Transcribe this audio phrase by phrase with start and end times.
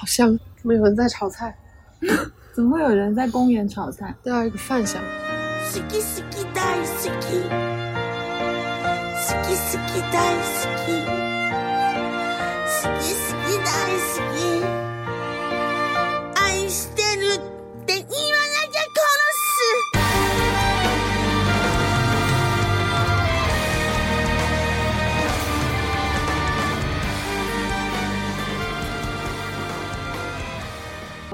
[0.00, 1.54] 好香，怎么有人在炒菜？
[2.56, 4.14] 怎么会有人在公园炒菜？
[4.22, 4.98] 对啊一个饭香。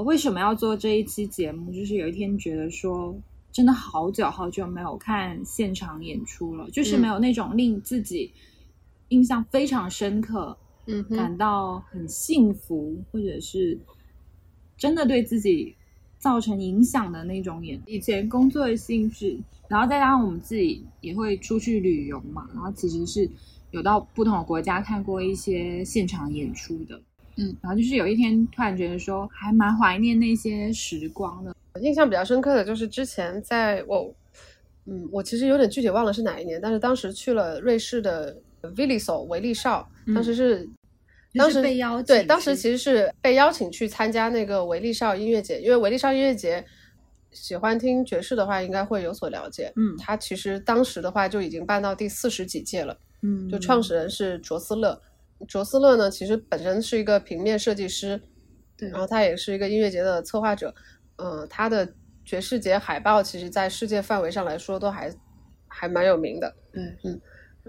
[0.07, 1.73] 为什么要做这一期节目？
[1.73, 3.13] 就是有一天觉得说，
[3.51, 8.33] 真的好久好久没有看现场演出了，就是没有那种令自己
[9.09, 10.57] 印象非常深刻、
[10.87, 13.77] 嗯，感到很幸福，或者是
[14.77, 15.75] 真的对自己
[16.19, 17.83] 造成影响的那种演。
[17.85, 19.37] 以前工作的性质，
[19.67, 23.29] 然后再加上我们自己也会出去旅游嘛，然后其实是
[23.73, 27.03] 有到不同的国家看过一些现场演出的。
[27.37, 31.55] 嗯，然后就是有一天突然觉得说，还蛮怀念那些时光的。
[31.81, 34.15] 印象比较深刻的就是之前在我，
[34.87, 40.69] 嗯，我其实有点具体忘了是哪一年，但是当时去了瑞士的 Viliso 维利少，当时是。
[41.39, 46.65] 当时被邀请对，当时其实是被邀请去参加那个维利少音乐节，因为维利少音乐节，
[47.31, 49.71] 喜欢听爵士的话应该会有所了解。
[49.77, 52.97] 嗯他其实当时的话就已经办到第四十几届了。
[53.21, 54.99] 嗯，就创始人是卓斯勒。
[55.47, 58.21] 卓斯勒呢，其实本身是一个平面设计师，
[58.77, 60.75] 对然后他也是一个音乐节的策划者。
[61.17, 61.89] 嗯、他的
[62.25, 65.11] 爵士节海报，其实在世界范围上来说都还
[65.67, 66.55] 还蛮有名的。
[66.73, 66.83] 对，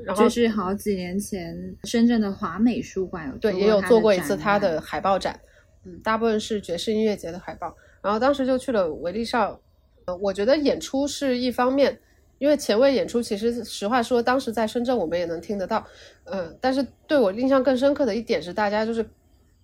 [0.03, 5.39] 然后就是好几年前深圳的华美术馆有对，也有做过一次他的海报展，
[5.85, 7.73] 嗯，大部分是爵士音乐节的海报。
[8.01, 9.59] 然后当时就去了维利少，
[10.05, 11.99] 呃，我觉得演出是一方面，
[12.39, 15.85] 因为前卫演出其实实话说，当时在深圳我们也能听得到，
[16.25, 19.03] 嗯、但是对我印象更深刻的一点是，大家就是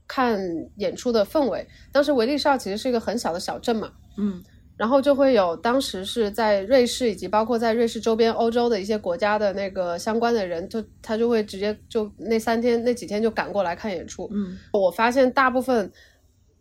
[0.08, 0.40] 看
[0.78, 1.68] 演出的氛围。
[1.92, 4.44] 当时维利少其实是一个很小的小镇嘛，嗯
[4.76, 14.28] 然后就会有当时是在瑞士以及包括在瑞士周边欧洲的一些国家的那个相关的人，就他就会直接就那三天那几天就赶过来看演出。
[14.33, 15.92] 嗯我发现大部分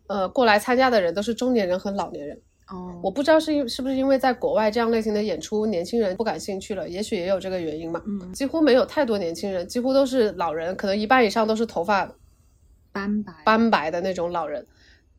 [0.05, 2.39] 呃过来参加的人都是中年人和老年人。
[2.69, 8.01] 哦，我不知道是因是不是因为在国外这样类型的演出，年轻人不感兴趣了，也许也有这个原因嘛。
[8.05, 12.15] 嗯几乎没有太多年轻人，几乎都是老人，可能一半以上都是头发
[12.91, 14.65] 斑白斑白的那种老人，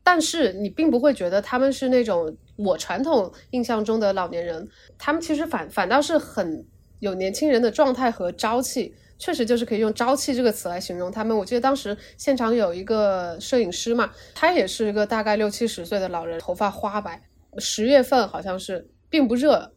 [0.03, 4.67] 但是你并不会觉得他们是那种我传统印象中的老年人，
[4.97, 6.65] 他们其实反反倒是很
[6.99, 11.37] 有年轻人的状态和朝气，确实就是可以用朝气这个词来形容他们。
[11.37, 17.21] 我记得当时现场有一个摄影师嘛，他也是一个大概六七十岁的老人，头发花白，
[17.57, 19.71] 十月份好像是并不热。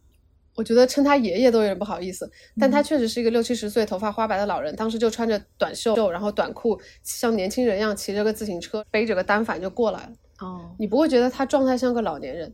[0.57, 2.29] 我觉得称他爷爷都有点不好意思，
[2.59, 4.75] 但他确实是一个六七十岁、头发花白的老人。
[4.75, 10.13] 当时就穿着短袖，然后短裤，像年轻人一样骑着个自行车，背着个单反就过来了。
[10.41, 12.53] 哦，你不会觉得他状态像个老年人，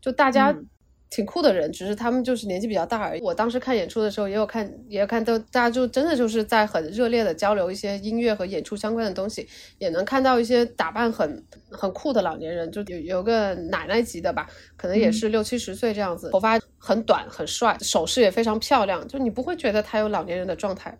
[0.00, 0.66] 就大家嗯
[1.10, 3.22] 挺酷的人，只是他们就是年纪比较大而已。
[3.22, 9.48] 我当时看演出的时候，也有看，也有看到大家就真的就是在很热烈的交流一些音乐和演出相关的东西，
[9.78, 20.98] 也能看到一些打扮很很酷的老年人，就有有个奶奶级的吧，可能也是六七十岁这样子，头发很短很帅，首饰也非常漂亮，就你不会觉得他有老年人的状态。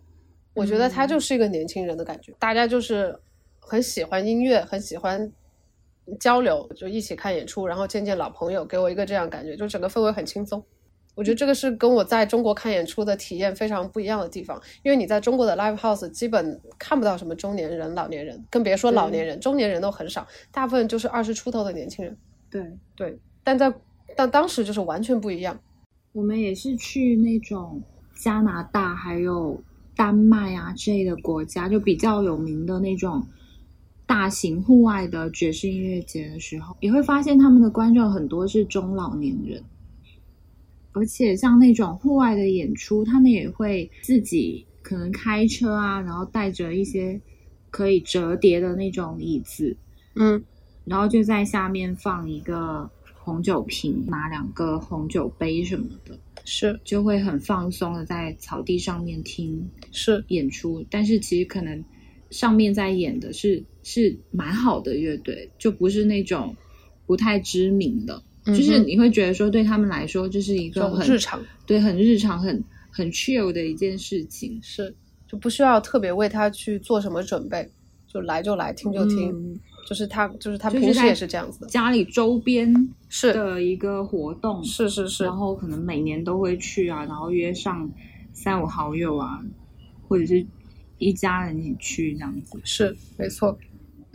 [0.53, 3.13] 我觉得他就是一个年轻人的感觉，大家就是
[3.59, 5.29] 很喜欢音乐，很喜欢
[6.19, 10.63] 交流，就一起看演出，然后见见老朋友，给我一个这样感觉，就整个氛围很轻松。
[11.15, 22.17] 我觉得这个是跟我在中国看演出的体验非常不一样的地方，因为你在中国的 live house 基本看不到什么中年人、老年人，更别说老年人，中年人都很少，大部分就是二十出头的年轻人。
[22.51, 23.73] 对，对，但在
[24.15, 25.57] 但当时就是完全不一样。
[26.11, 27.81] 我们也是去那种
[28.21, 29.61] 加拿大还有
[29.95, 33.25] 丹麦啊这类的国家，就比较有名的那种
[34.05, 39.63] 大型户外的爵士音乐节的时候，也会发现他们的观众很多是中老年人，
[40.91, 47.19] 而且像那种户外的演出，他们也会自己可能开车啊，然后带着一些
[47.71, 49.75] 可以折叠的那种椅子，
[50.15, 50.43] 嗯。
[50.85, 56.15] 然后就在下面放一个红酒瓶，拿两个红酒杯什么的。
[56.43, 56.79] 是。
[56.83, 61.83] 就会很放松的在草地上面听是，演出，但是其实可能
[62.29, 66.55] 上面在演的是是蛮好的乐队，就不是那种
[67.05, 74.93] 不太知名的，就是你会觉得说对他们来说这是一这个很日常对很日常很很 chill 的一件事情，是
[75.27, 77.69] 就不需要特别为他去做什么准备，
[78.07, 79.31] 就来就来，听就听。
[79.31, 81.67] 嗯就是他，就是他平时也是这样子的。
[81.67, 82.73] 家里周边
[83.07, 87.87] 是的一个活动，是是是然，后可能每年都会去啊，然后约上
[88.33, 89.45] 三五好友啊，
[90.07, 90.43] 或者是
[90.97, 92.59] 一家人一起去这样子。
[92.63, 93.55] 是没错。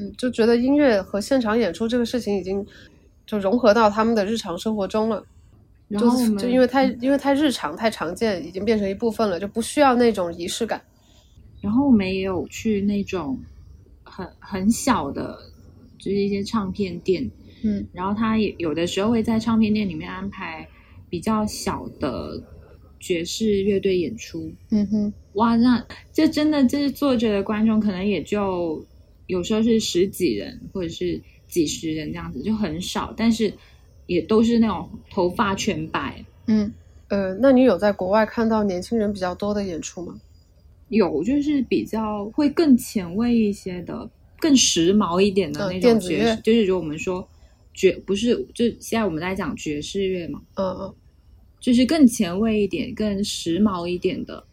[0.00, 2.67] 嗯，就觉得音乐和现场演出这个事情已经
[3.26, 5.25] 就融合到他们的日常生活中了。
[5.88, 10.81] 然后就就因为太因为太日常太常见，已经变成一部分了，就不需要那种仪式感。
[11.61, 13.38] 然后我们也有去那种
[14.05, 15.37] 很很小的，
[15.99, 17.29] 就是一些唱片店，
[17.64, 20.69] 嗯然后他也有的时候会在唱片店里面安排
[21.08, 22.41] 比较小的
[23.00, 24.52] 爵士乐队演出。
[24.70, 28.87] 嗯哼，哇，那这真的就是坐着的观众可能也就
[29.31, 33.53] 有时候是十几人或者是几十人这样子，就很少，但是
[34.06, 36.25] 也都是那种头发全白。
[36.47, 36.73] 嗯
[37.09, 40.21] 呃，那你有在国外看到年轻人比较多的演出吗？
[40.88, 47.29] 有就是比较会更前卫一些的，更时髦一点的嗯那种爵士，就是如果我们说
[47.73, 50.94] 爵不是，就现在我们在讲爵士乐嘛，嗯嗯
[51.61, 54.44] 就是更前卫一点、更时髦一点的、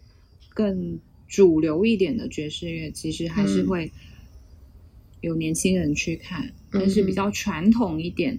[0.50, 3.91] 更主流一点的爵士乐，其实还是嗯会
[5.21, 8.37] 有年轻人去看，嗯但是比较传统一点，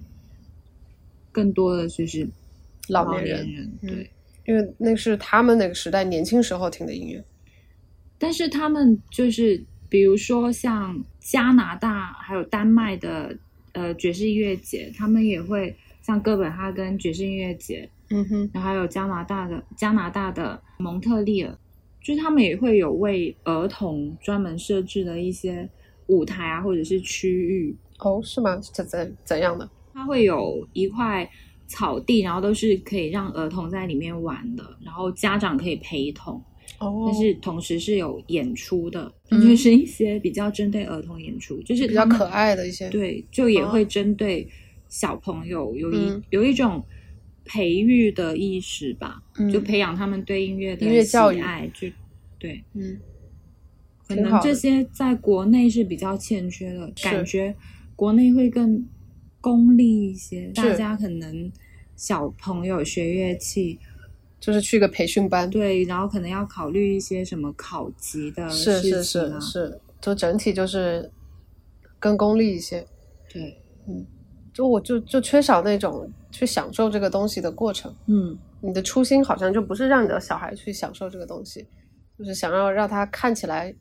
[1.31, 2.31] 更多的就是年
[2.89, 4.09] 老年人对。
[4.45, 7.23] 因为那是他们那个时代年轻时候听的音乐。
[8.17, 13.37] 但是他们就是，比如说像加拿大还有丹麦的
[13.73, 21.55] 呃爵士音乐节，他们也会像哥本哈根爵士音乐节，嗯哼，然后还有加拿大的加拿大的蒙特利尔，
[22.01, 25.69] 就是他们也会有为儿童专门设置的一些
[26.09, 28.59] 舞台啊，或者是区域，哦，是吗？
[28.73, 29.69] 怎怎怎样的？
[29.93, 31.29] 它会有一块
[31.67, 36.43] 草地，然后都是可以让儿童在里面玩的，然后家长可以陪同。
[36.79, 44.47] 哦，但是同时是有演出的，嗯就是一些比较针对儿童演出，就是比较可爱的一些。，对，就也哦会针对
[44.87, 46.81] 小朋友有一、嗯有一种
[47.43, 51.87] 培育的意识吧，嗯就培养他们对音乐的音乐教育喜爱，就
[52.37, 52.97] 对，嗯，
[54.09, 57.55] 可能这些在国内是比较欠缺的，感觉
[57.95, 58.85] 国内会更
[59.39, 61.49] 功利一些，大家可能
[61.95, 63.79] 小朋友学乐器。
[64.41, 65.49] 就是去个培训班。
[65.49, 71.11] 对，然后可能要考虑一些什么考级的是是事情啊，是是，就整体就是
[71.99, 72.87] 更功利一些。
[73.27, 74.05] 对，嗯
[74.53, 77.93] 就我就就缺少那种去享受这个东西的过程。
[78.05, 81.67] 嗯，你的初心好像就不是让你的小孩去享受这个东西，
[82.17, 83.75] 就是想要让他看起来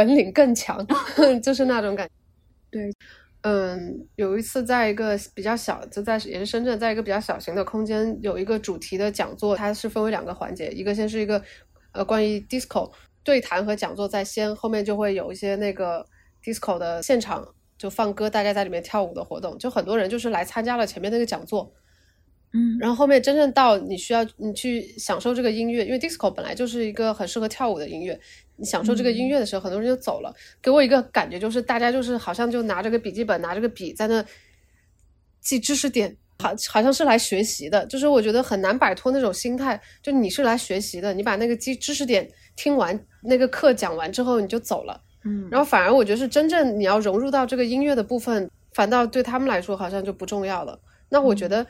[0.00, 0.86] 本领更强，
[1.44, 2.12] 就是那种感觉。
[2.70, 2.90] 对，
[3.42, 11.42] 嗯，有一次在一个比较小，就在也是深圳，在一个比较小型的空间，有一个主题的讲座，它是分为两个环节，一个先是一个
[11.92, 12.90] 呃关于 disco
[13.22, 16.06] 对谈和讲座在先，后面就会有一些那个
[16.42, 21.70] disco 的现场就放歌，大家在里面跳舞的活动，就很多人就是来参加了前面那个讲座，
[22.52, 28.18] 嗯，然后后面真正到你需要你去享受这个音乐，因为 disco 本来就是一个很适合跳舞的音乐，
[28.56, 30.34] 你享受这个音乐的时候，很多人就走了。
[30.60, 34.24] 给我一个感觉就是，大家就是好像就拿着个笔记本，拿着个笔在那
[35.40, 37.86] 记知识点，好好像是来学习的。
[37.86, 45.00] 就是我觉得很难摆脱那种心态，就你是来学习的，你把那个记知识点听完，那个课讲完之后你就走了。
[45.24, 50.80] 嗯，然后反而我觉得是真正你要融入到这个音乐的部分，反倒对他们来说好像就不重要了。
[51.12, 51.66] 那我觉得，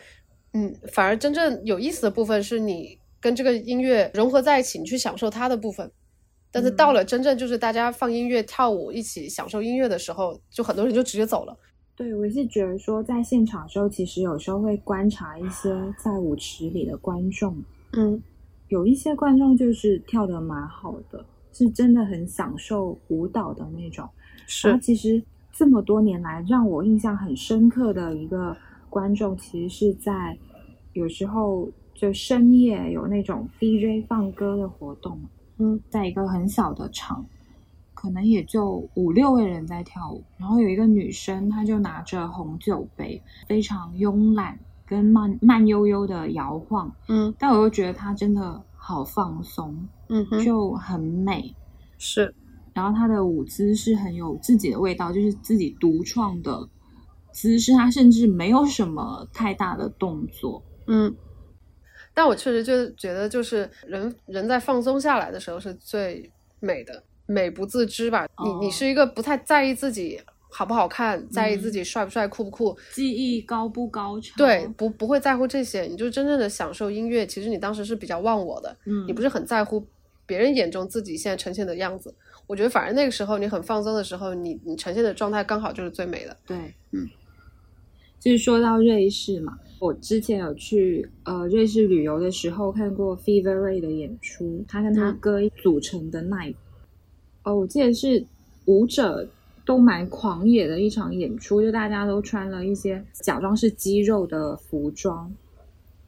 [0.53, 5.91] 嗯，反而真正有意思的部分是你跟这个音乐融合在一起，你去享受它的部分。
[6.53, 11.57] 但是到了真正就是大家放音乐、跳舞、一起享受音乐的时候，就很多人就直接走了。
[11.95, 17.57] 对我是觉得说，在现场的时候，其实有时候会观察一些在舞池里的观众，
[17.93, 18.21] 嗯
[18.69, 24.09] 有一些观众就是跳的蛮好的，是真的很享受舞蹈的那种。
[24.65, 28.57] 然后其实这么多年来，让我印象很深刻的一个
[28.91, 30.37] 观众，其实是在
[30.93, 35.19] 有时候就深夜有那种 DJ 放歌的活动，
[35.59, 37.25] 嗯，在一个很小的场，
[37.95, 47.33] 可能也就五六个人在跳舞，然后有一个女生，她就拿着红酒杯，非常慵懒跟慢慢悠悠的摇晃，嗯。
[47.39, 49.77] 但我又觉得她真的好放松，
[50.09, 51.55] 嗯哼，就很美。
[51.97, 52.35] 是。
[52.73, 56.67] 然后她的舞姿是很有自己的味道，就是自己独创的
[57.33, 60.63] 姿势，他甚至没有什么太大的动作。
[60.87, 61.15] 嗯。
[62.13, 68.27] 但我确实就觉得，就是人人在放松下来的时候是最美的，美不自知吧。
[68.45, 70.21] 你你哦是一个不太在意自己
[70.51, 74.35] 好不好看，在意自嗯己帅不帅、酷不酷，技艺高不高超？
[74.37, 77.25] 对，，不不会在乎这些，你就真正的享受音乐。
[77.25, 79.87] 其实你当时是比较忘我的，嗯，你不是很在乎
[80.27, 82.13] 别人眼中自己现在呈现的样子。
[82.51, 86.37] 我觉得反而那个时候你很放松的时候，你你呈现的状态刚好就是最美的。
[86.45, 86.57] 对，
[86.91, 87.09] 嗯。
[88.19, 96.57] 就是说到瑞士嘛，我之前有去呃瑞士旅游的时候看过 Fever Ray 的演出，他跟他嗯哥组成的 Night。
[97.45, 98.27] 哦，我记得是
[98.65, 99.29] 舞者
[99.65, 105.33] 都蛮狂野的一场演出，就大家都穿了一些假装是肌肉的服装，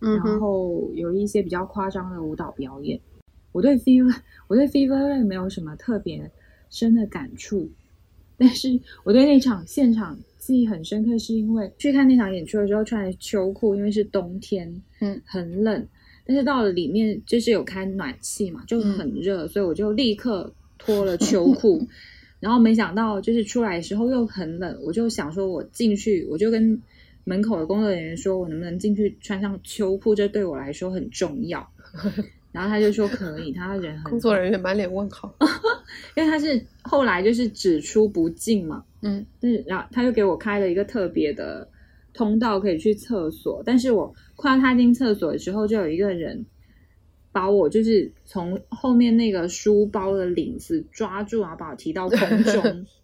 [0.01, 3.01] 然后有一些比较夸张的舞蹈表演。
[3.53, 4.17] 我对 Fever
[4.49, 6.31] 我对 Fever 没有什么特别
[6.71, 7.71] 深的感触，
[8.37, 15.87] 但是我对那场现场记忆很深刻，是因为去看那场演出的时候穿的秋裤，因为是冬天，嗯，很冷。
[16.25, 21.87] 但是到了里面就是有开暖气嘛，就很热，所以我就立刻脱了秋裤。
[22.39, 26.81] 然后没想到就是出来的时候又很冷，我就想说我进去，我就跟
[27.25, 31.69] 门口的工作人员说，我能不能进去穿上秋裤，这对我来说很重要。
[32.53, 35.35] 然后他就说可以，他人很工作人员满脸问号。
[36.17, 41.67] 因为他是后来就是只出不进嘛，嗯，但是然后他就给我开了一个特别的
[42.15, 46.45] 通道可以去厕所，但是我快要踏进厕所的时候，就有一个人
[47.31, 52.87] 把我就是从后面那个书包的领子抓住，然后把我提到空中，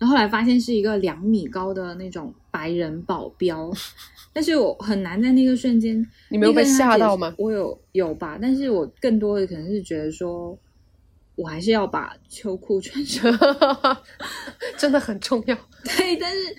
[0.00, 3.70] 然后后来发现是一个两米高的那种白人保镖，
[4.34, 7.32] 但是我很难在那个瞬间，你没有被吓到吗？
[7.38, 10.58] 我有有吧，但是我更多的可能是觉得说。
[11.36, 13.32] 我还是要把秋裤穿上，
[14.76, 15.56] 真的很重要。
[15.96, 16.54] 对，但是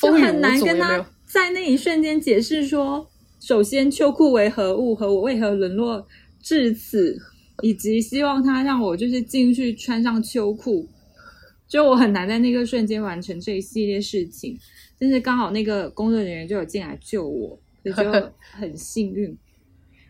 [0.00, 3.06] 就很难跟他在那一瞬间解释说，
[3.40, 6.06] 首先秋裤为何物和我为何沦落
[6.40, 7.14] 至此，
[7.60, 10.88] 以及希望他让我就是进去穿上秋裤，
[11.72, 14.58] 就我很难在那个瞬间完成这一系列事情。
[14.98, 19.34] 但是刚好那个工作人员就有进来救我，就觉得很幸运。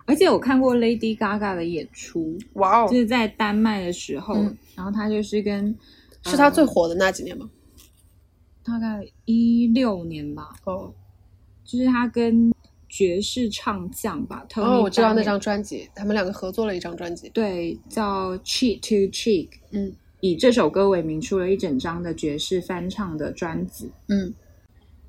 [0.04, 5.73] 而且我看过 Lady Gaga 的演出，哇哦就，是在丹麦的时候，嗯然后她就是跟
[6.25, 7.49] 是她最呃火的那几年吗？
[8.64, 10.92] 大概一六年吧，哦
[11.62, 12.52] 就是她跟
[12.88, 17.28] 爵士唱将吧，哦，我知道那张专辑，他们两个合作了一张专辑。
[17.28, 23.91] 对叫 Cheek to Cheek，嗯以这首歌为名出了一整张的爵士翻唱的专辑。
[24.07, 24.33] 嗯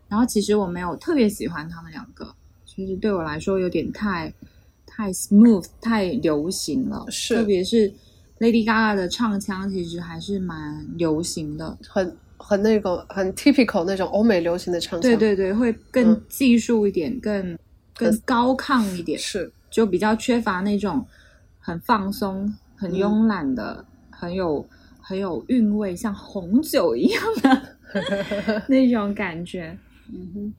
[0.09, 4.33] 然后其实我没有特别喜欢他们两个，其实对我来说有点太
[4.85, 7.91] 太 smooth、太流行了，是特别是
[8.39, 11.77] Lady Gaga 的唱腔，其实还是蛮流行的。
[11.87, 15.01] 很很那个很 typical 那种欧美流行的唱腔。
[15.01, 17.57] 对对对，会更嗯技术一点，更
[17.95, 21.03] 更高亢一点，是，就比较缺乏那种
[21.59, 24.63] 很放松、很嗯慵懒的、很有
[25.05, 29.77] 很有韵味，像红酒一样的 那种感觉。
[30.11, 30.53] 嗯哼，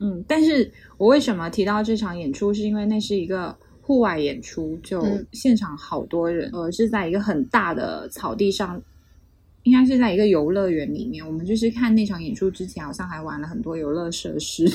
[0.00, 8.82] 嗯，但是我为什么提到这场演出，是因为那是一个户外演出，就嗯现场好多人，呃，是在一个很大的草地上，
[9.64, 11.24] 应该是在一个游乐园里面。
[11.26, 14.66] 我们就是看那场演出之前，好像还玩了很多游乐设施。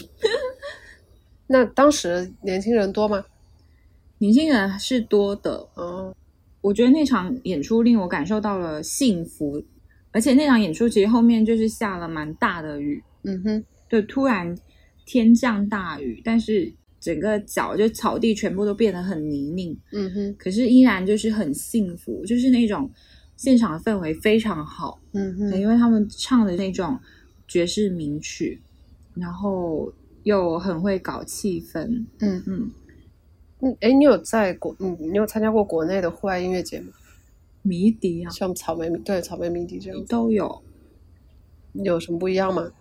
[1.48, 3.24] 那当时年轻人多吗？
[4.20, 6.16] 年轻人是多的，哦，
[6.62, 9.64] 我觉得那场演出令我感受到了幸福，
[10.12, 14.58] 而且那场演出其实后面就是下了蛮大的雨，嗯哼，对，突然
[15.06, 22.90] 天降大雨，但是整个脚就草地全部都变得很泥泞，嗯哼，可是依然就是很幸福，就是那种
[23.36, 27.00] 现场的氛围非常好，嗯哼，因为他们唱的那种
[27.48, 28.60] 爵士名曲，
[29.14, 32.44] 然后又很会搞气氛，嗯。
[32.48, 32.72] 嗯，
[33.62, 36.92] 嗯，哎，你有在国，嗯，你有参加过国内的户外音乐节吗？
[37.64, 40.64] 迷笛啊像草莓迷，对，草莓迷笛这样，都有。
[41.74, 42.72] 有什么不一样吗？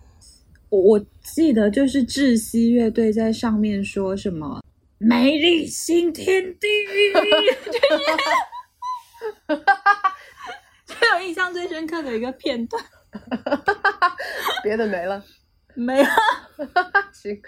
[0.69, 4.61] 我我记得就是窒息乐队在上面说什么
[4.99, 6.67] “美丽新天地
[9.47, 9.63] ”，就是
[10.85, 12.83] 最有印象最深刻的一个片段。
[14.63, 15.23] 别的没了，
[15.73, 16.09] 没了，
[17.13, 17.39] 行，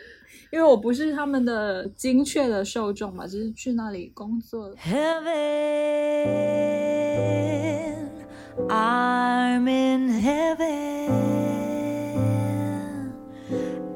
[0.51, 4.73] 因为我不是他们的精确的受众嘛，只是去那里工作。
[4.77, 5.25] Heaven,
[8.69, 11.11] I'm in heaven,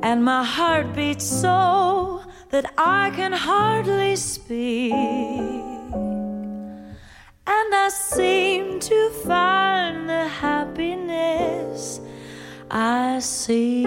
[0.02, 4.92] and my heart beats so that I can hardly speak,
[7.44, 12.00] and I seem to find the happiness
[12.68, 13.86] I seek.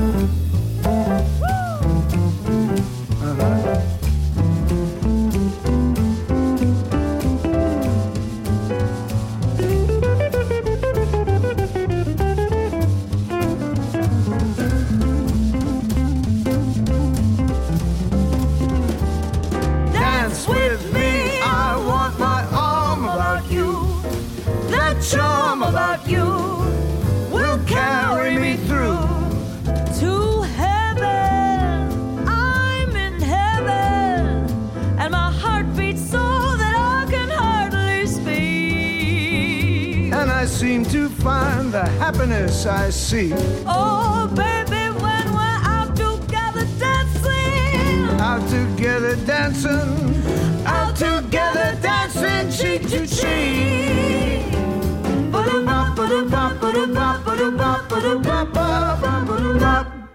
[42.65, 43.33] I seek.
[43.65, 48.09] Oh, baby, when we're out together dancing.
[48.19, 50.23] Out together dancing,
[50.65, 54.21] out together dancing cheek to cheek.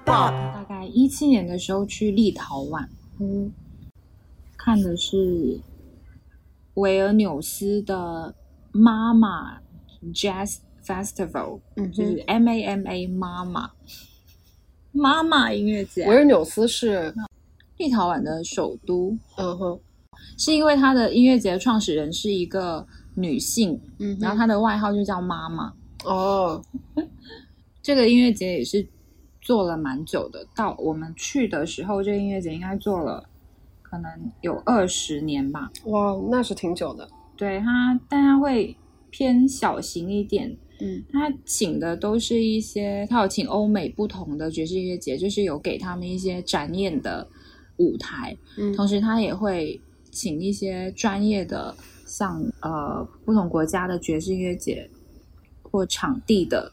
[0.04, 2.86] 大概一七年的时候去立陶宛，
[3.18, 3.52] 嗯
[4.56, 5.60] 看的是
[6.74, 8.34] 维尔纽斯的
[8.72, 9.58] 妈妈
[10.12, 13.70] Jazz Festival，嗯就是 M A M A 妈妈
[14.92, 16.06] 妈妈音乐节。
[16.06, 17.12] 维尔纽斯是，
[17.76, 19.80] 立陶宛的首都，嗯哼，
[20.38, 25.74] 是因为它的音乐节的创始人是一个女性，嗯然后她的外号就叫妈妈。
[26.04, 26.62] 哦，
[27.82, 28.86] 这个音乐节也是
[29.40, 33.28] 做了蛮久的，到我们去的时候，这个音乐节应该做了
[33.82, 35.70] 可能有二十年吧。
[35.86, 38.76] 哇，那是挺久的，对它，但它会
[39.10, 40.56] 偏小型一点。
[40.80, 41.02] 嗯。
[41.12, 47.28] 他请的都是一些，他有请欧美不同的爵士音乐节，就是有给他们一些展演的
[47.76, 48.72] 舞台，嗯。
[48.74, 51.74] 同时他也会请一些专业的，
[52.06, 54.88] 像呃不同国家的爵士音乐节
[55.62, 56.72] 或场地的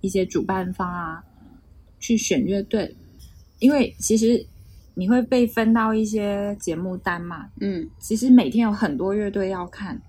[0.00, 1.24] 一些主办方啊，
[1.98, 2.96] 去选乐队，
[3.58, 4.46] 因为其实
[4.94, 7.88] 你会被分到一些节目单嘛，嗯。
[7.98, 10.00] 其实每天有很多乐队要看，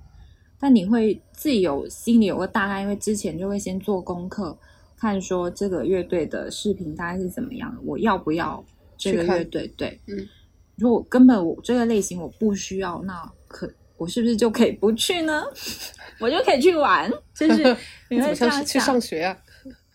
[0.59, 4.57] 但你会自己有心里有个大概，因为之前就会先做功课，
[4.97, 8.63] 看说这个乐队的视频大概是怎么样，我要不要
[8.97, 9.67] 这个乐队？
[9.77, 10.27] 对，嗯，
[10.75, 15.43] 如果根本我这个类型我不需要，那可我是不是就可以不去呢？
[16.19, 17.63] 我就可以去玩，就是
[18.09, 19.37] 你你怎么会这样去上学啊？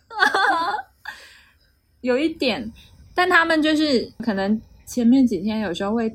[2.01, 2.71] 有一点，
[3.15, 6.15] 但他们就是可能前面几天有时候会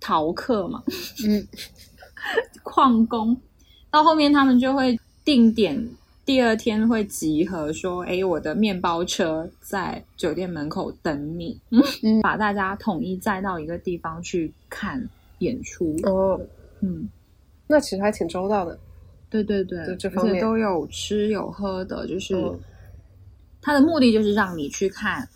[0.00, 0.82] 逃课嘛，
[1.26, 1.46] 嗯，
[2.64, 3.40] 旷工，
[3.90, 5.88] 到后面他们就会定点，
[6.24, 12.20] 第二天会集合，说，哎，我的面包车在酒店门口等你，嗯。
[12.22, 16.38] 把大家统一载到一个地方去看演出，哦，
[16.80, 17.08] 嗯。
[17.66, 18.78] 那其实还挺周到的，
[19.30, 22.58] 对对对，就这方面都有吃有喝的，就是嗯
[23.60, 25.26] 它的目的就是让你去看，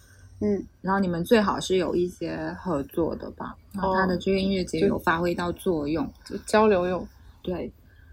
[0.40, 0.62] 嗯。
[0.82, 7.06] 然后你们最好是有一些合作的吧，然后它的这个音乐节有发挥到作用，就交流用，
[7.42, 7.70] 对。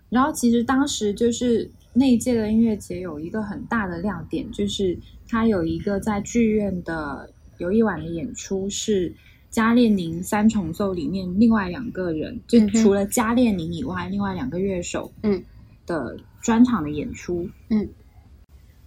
[0.10, 9.14] 然后其实当时就是那一届的音乐节有一个很大的亮点，就是它有一个在剧院的有一晚的演出是。
[9.52, 15.44] 加列宁三重奏里面另外两个人，就除了加列宁以外，另外两个乐手，嗯。
[15.90, 17.90] 的专场的演出，嗯，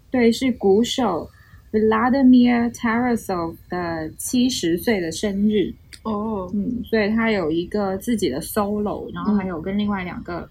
[0.08, 1.28] 对，是鼓手
[1.72, 10.48] Vladimir Tarasov 的七十岁的生日，哦，嗯，所以他有一个自己的 solo，然后还有跟另外两个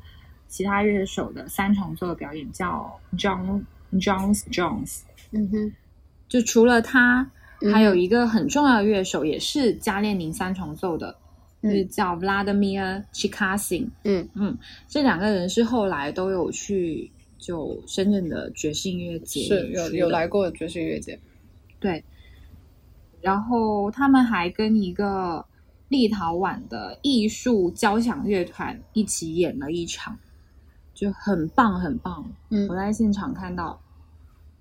[0.52, 5.00] 其他乐手的三重奏的表演，叫 John Jones Jones。
[5.32, 5.74] 嗯哼，
[6.28, 11.16] 就除了他，嗯还有一个很重要的乐手，也是加列宁三重奏的，
[11.64, 13.88] 就是叫 Vladimir Chikasin。
[14.04, 14.28] 嗯。
[14.36, 14.58] 嗯，
[14.90, 21.18] 这两个人是后来都有去就深圳的爵士音乐节是有有来过爵士音乐节，
[21.80, 22.04] 对，
[23.22, 25.46] 然后他们还跟一个
[25.88, 30.20] 立陶宛的艺术交响乐团一起演了一场，
[31.02, 32.24] 就很棒很棒。
[32.52, 33.82] 嗯我在现场看到，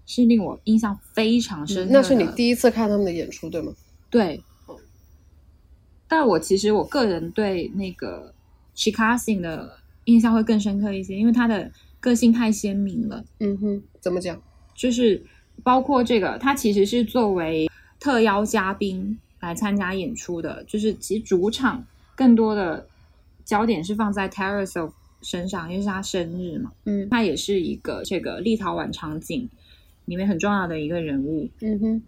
[0.07, 3.71] 是令我印象非常深刻、嗯那是你第一次看他们的演出对吗？
[4.09, 4.43] 对，
[6.09, 8.33] 但我其实我个人对那个
[8.75, 9.77] c h i c a s i n 的
[10.07, 13.23] 印象会更深刻一些，因为他的个性太鲜明了。
[13.41, 14.41] 嗯哼，怎么讲？
[14.75, 15.23] 就是
[15.63, 21.85] 包括这个，他其实是作为特邀嘉宾来参加演出的，就是其实主场
[22.17, 22.87] 更多的
[23.45, 24.91] 焦点是放在 Tarasov
[25.23, 26.73] 身上，因为是他生日嘛。
[26.85, 27.09] 嗯。
[27.11, 29.49] 他也是一个这个立陶宛场景
[30.07, 31.49] 里面很重要的一个人物。
[31.61, 32.03] 嗯哼，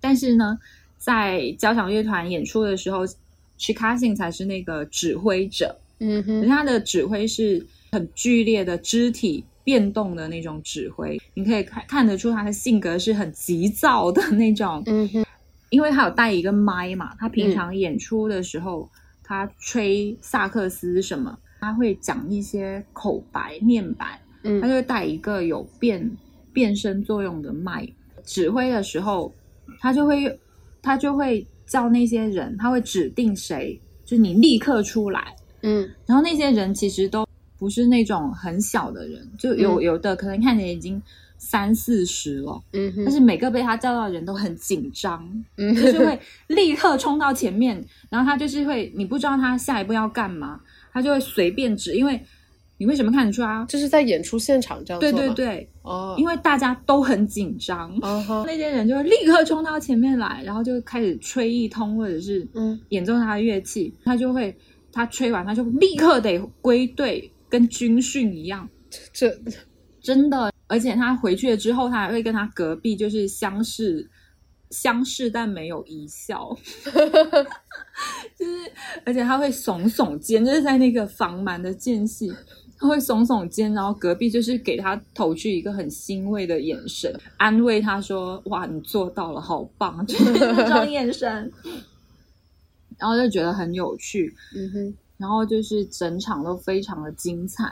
[0.00, 0.58] 但是呢，
[0.98, 3.16] 在交响乐团演出的时候 c
[3.58, 14.82] h i k a s i n 才是那个指挥者，嗯哼，可是他的指挥是很剧烈的肢体变动的那种指挥，你可以看看得出他的性格是很急躁的那种。
[14.86, 15.24] 嗯哼，
[15.70, 18.88] 因为他有带一个麦嘛，他平常演出的时候，
[19.22, 26.10] 他吹萨克斯什么，他会讲一些口白、念白，他嗯就会带一个有变
[26.52, 27.88] 变声作用的麦。
[28.24, 29.32] 指挥的时候，
[29.80, 30.38] 他就会
[30.80, 35.34] 他就会叫那些人，他会指定谁，就你立刻出来。
[35.62, 37.26] 嗯然后那些人其实都
[37.58, 41.02] 不是那种很小的人，就有、嗯有的可能看起来已经
[41.38, 50.60] 三四十了，嗯哼，但是每个被他叫到的人都很紧张，嗯就是会立刻冲到前面，然后他就是会，你不知道他下一步要干嘛，
[50.94, 52.18] 他就会随便指，因为
[52.78, 53.66] 你为什么看得出啊？
[53.68, 57.94] 这是在演出现场这样做对吗对对，哦，因为大家都很紧张，
[58.46, 64.56] 那些人就会立刻冲到前面来，然后就开始吹一通，或者是嗯演奏他的乐器，他就会
[64.90, 68.66] 他吹完他就立刻得归队，跟军训一样，
[69.12, 69.36] 这
[70.00, 70.50] 真的。
[70.66, 74.08] 而且他回去了之后，他还会跟他隔壁就是相视
[74.74, 76.56] 相视，但没有一笑，
[78.36, 78.72] 就是
[79.06, 82.32] 而且他会耸耸肩，就是在那个房门的间隙。
[82.76, 91.50] 他会耸耸肩，然后隔壁就是给他投去一个很欣慰的眼神，安慰他说：“哇，你做到了，好棒！”就是那种眼神，
[92.98, 94.34] 然后就觉得很有趣。
[94.56, 97.64] 嗯哼，然后就是整场都非常的精彩。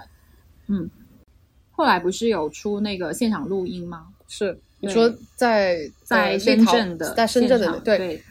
[0.69, 0.89] 嗯，
[1.73, 4.07] 后来不是有出那个现场录音吗？
[4.29, 8.23] 是你说在在深圳的在深圳的对对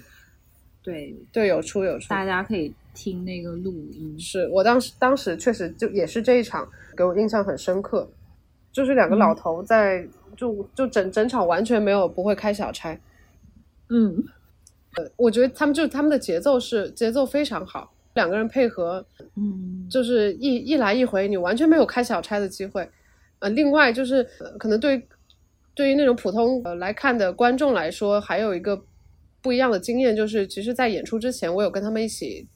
[0.84, 4.20] 对，对有出有出，大家可以听那个录音。
[4.20, 8.12] 是我当时当时确实就也是这一场给我印象很深刻，
[8.70, 13.00] 就是两个老头在、就就整整场完全没有不会开小差，
[13.90, 14.22] 嗯，
[14.98, 19.06] 呃我觉得他们就他们的节奏是节奏非常好，两个人配合
[19.38, 22.90] 嗯，就是一一来一回，你完全没有开小差的机会。
[23.40, 25.08] 呃，另外就是、呃可能对
[25.74, 28.84] 对于那种普通呃来看的观众来说，还有一个
[29.42, 32.48] 不一样的经验，就是其实，在演出之前，我有跟他们一起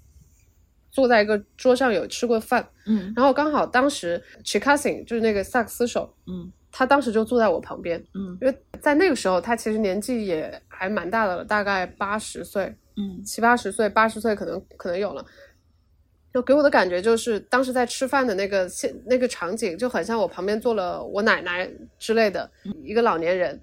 [0.92, 15.26] 坐在一个桌上有吃过饭，嗯然后刚好当时 Chikasin 就是那个萨克斯手，嗯他当时就坐在我旁边，嗯因为在那个时候他其实年纪也还蛮大的了，大概八十岁，嗯七八十岁、八十岁可能可能有了。
[16.36, 21.66] 就给我的感觉就是，当时在吃饭的那个现那个场景，就很像我旁边坐了我奶奶
[21.98, 22.52] 之类的
[22.84, 23.58] 一个老年人，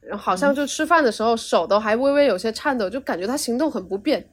[0.00, 4.26] 然后好像就吃饭的时候手都还微微有些颤抖，就感觉他行动很不便，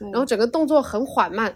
[0.00, 1.54] 然后整个动作很缓慢，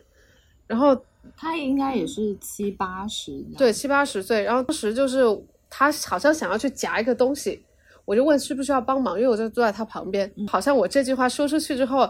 [0.68, 0.96] 然后
[1.36, 5.24] 他应该也是七八十，对，七八十岁，然后当时就是
[5.68, 7.64] 他好像想要去夹一个东西，
[8.04, 12.08] 我就问需不需要帮忙，因为我就坐在他旁边，好像我这句话说出去之后，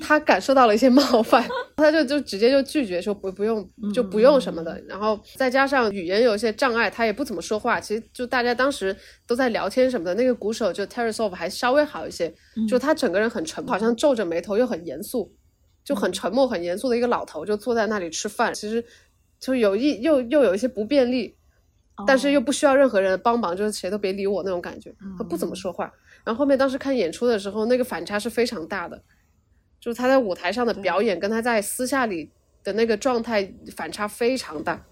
[0.00, 1.46] 他感受到了一些 冒犯，
[1.76, 8.96] 他就就直接就拒绝说不不用就不用什么的，然后再加上语言有一些障碍，他也不怎么说话，其实就大家当时
[9.26, 12.34] 都在聊天什么的，那个鼓手就 Terasov 还稍微好一些，
[12.68, 15.34] 就他整个人很沉，好像皱着眉头又很严肃。
[15.84, 18.52] 就很沉默、很严肃的一个老头，就坐在那里吃饭。
[18.52, 18.84] 其实
[19.38, 21.36] 就有一又又有一些不便利，
[22.04, 24.92] 但是又不需要任何人的帮忙，就是谁都别理我那种感觉。
[25.16, 25.84] 他不怎么说话。
[26.24, 29.00] 然后后面当时看演出的时候，那个反差是非常大的，
[29.86, 32.28] 就是他在舞台上的表演跟他在私下里
[32.64, 34.84] 的那个状态反差非常大。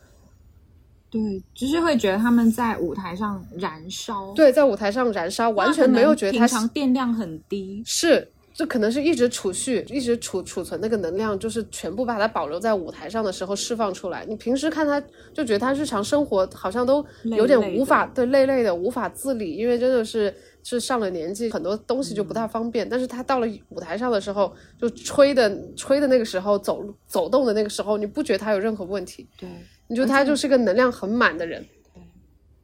[1.10, 1.20] 对，
[1.52, 14.24] 就是会觉得他们在舞台上燃烧，，对，在舞台上燃烧，完全没有觉得他平常电量很低，是，就可能是一直储蓄，一直储储存那个能量，就是全部把它保留在舞台上的时候释放出来。
[14.28, 15.00] 你平时看他，
[15.32, 20.32] 就觉得他日常生活好像都有点无法对累累的，无法自理，因为真的是
[20.64, 22.88] 是上了年纪，很多东西就不太方便。
[22.88, 29.28] 但是他到了舞台上的时候，就吹的吹的那个时候，走走动的那个时候，你不觉得他有任何问题？
[29.38, 29.48] 对，
[29.88, 31.62] 你觉得他就是个能量很满的人。
[31.92, 32.02] 对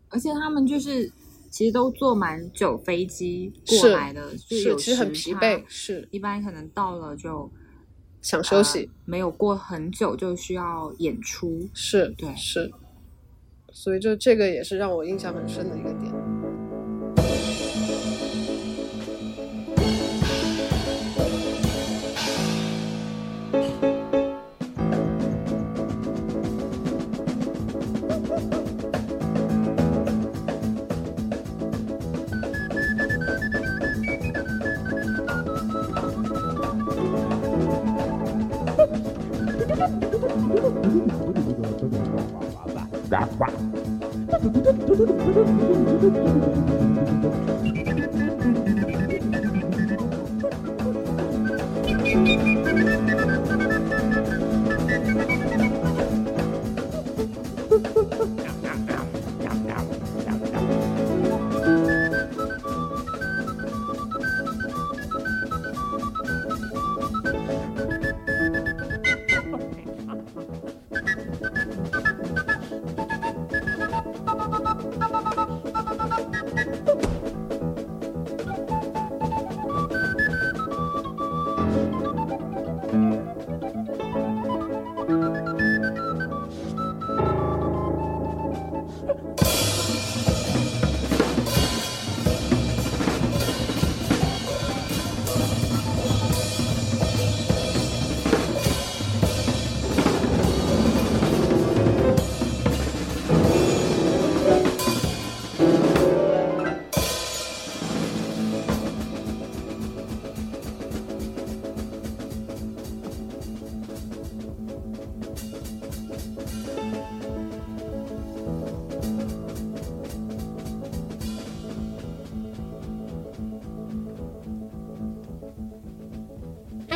[0.09, 1.13] 而且他们就是
[1.51, 7.51] 其实都坐满久飞机过来的，就是其实很疲惫，，是一般可能到了就
[8.23, 8.85] 想休息。
[8.85, 12.71] 呃没有过很久就需要演出，是，对是，
[13.73, 16.30] 所以就这个也是让我印象很深的一个点。
[45.01, 46.05] Thank
[47.25, 47.30] you.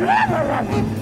[0.00, 0.93] reverence.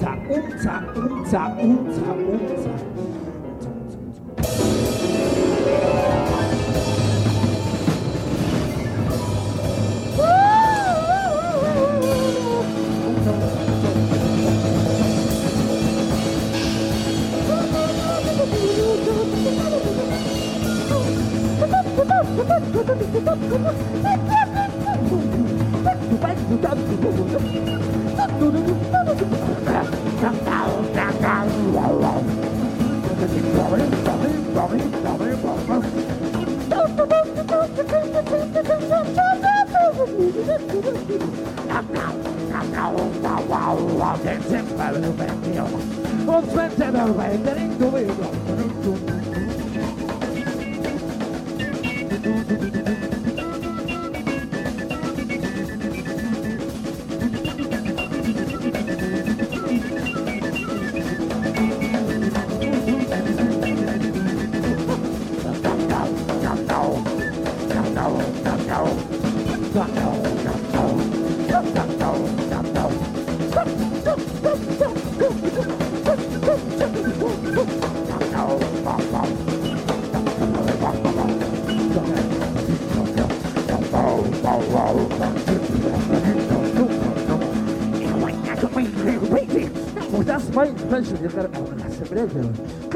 [0.00, 2.47] 자, 웅, 자, 웅, 자, 웅, 자, 웅.
[23.48, 23.64] Wow,
[31.98, 32.18] wow,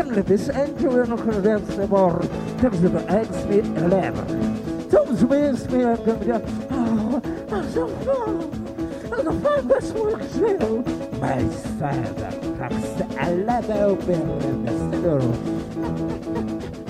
[0.03, 2.21] Certainly this angel will not convince the more.
[2.59, 4.89] Terms of eggs me eleven.
[4.91, 6.43] Tom's wins me and gonna
[7.53, 9.13] I'm so fun.
[9.17, 10.83] I'm the fun best work still.
[11.21, 11.45] My
[11.79, 16.79] father cracks a level bill in the studio.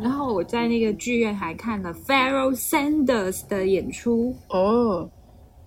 [0.00, 5.10] 然后我在那个剧院还看了 Pharoah Sanders 的演出，哦，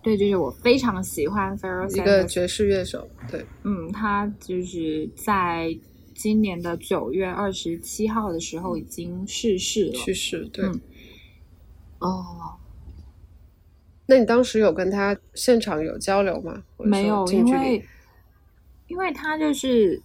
[0.04, 5.76] 对，就是我非常喜欢 Pharoah 一个 Sanders，爵士乐手，对，嗯，他就是在
[6.14, 9.94] 今年的九月二十七号的时候已经逝世了。
[9.94, 10.66] 去世，对。
[10.66, 10.82] 嗯。
[12.00, 12.56] 哦，
[14.06, 16.64] 那你当时有跟他现场有交流吗？
[16.78, 17.84] 没有，因为
[18.88, 20.02] 因为他就是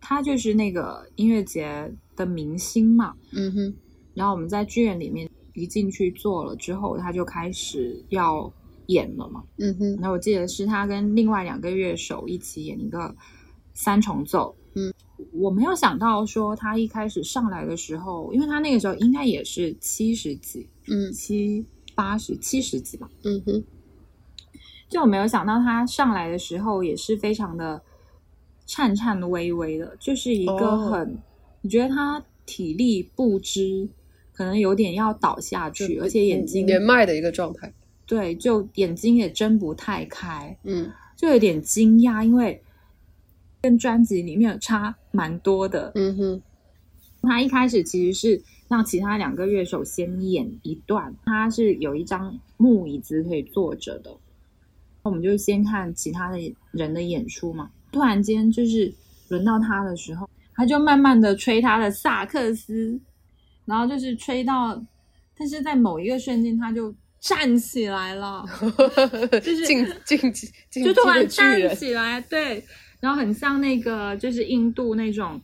[0.00, 1.88] 他就是那个音乐节
[2.20, 3.74] 的明星嘛，嗯哼，
[4.12, 8.52] 然后我们在剧院里面一进去坐了之后，他就开始要
[8.88, 9.42] 演了嘛。
[9.56, 13.14] 嗯哼，那我记得是他跟另外两个乐手一起演一个
[13.72, 14.54] 三重奏。
[14.74, 14.92] 嗯，
[15.32, 21.10] 我没有想到说他一开始上来的时候，因为他那个时候应该也是七十几、嗯。
[21.10, 21.64] 七
[21.94, 23.64] 八十、七十几吧，嗯哼，
[24.88, 27.82] 就我没有想到他上来的时候也是非常的
[28.64, 30.90] 颤颤巍巍的，就是一个哦。
[30.90, 31.18] 很，
[31.62, 33.88] 你觉得他体力不支，
[34.32, 37.72] 可能有点要倒下去，而且眼睛连麦的一个状态。
[38.06, 42.60] 对，就眼睛也睁不太开，嗯就有点惊讶，因为
[43.60, 45.92] 跟专辑里面有差蛮多的。
[45.94, 46.42] 嗯哼，
[47.22, 54.16] 他一开始其实是让其他两个乐手先演一段，他是有一张木椅子可以坐着的，
[55.02, 57.70] 我们就先看其他的人的演出嘛。
[57.92, 58.92] 突然间就是
[59.28, 60.28] 轮到他的时候，
[60.60, 63.00] 他就慢慢的吹他的萨克斯，
[63.64, 64.78] 然后就是吹到，
[65.38, 68.44] 但是在某一个瞬间他就站起来了，
[69.40, 70.18] 就是竞竞
[70.68, 72.62] 竞就突然站，起来，对，
[73.00, 75.40] 然后很像那个就是印度那种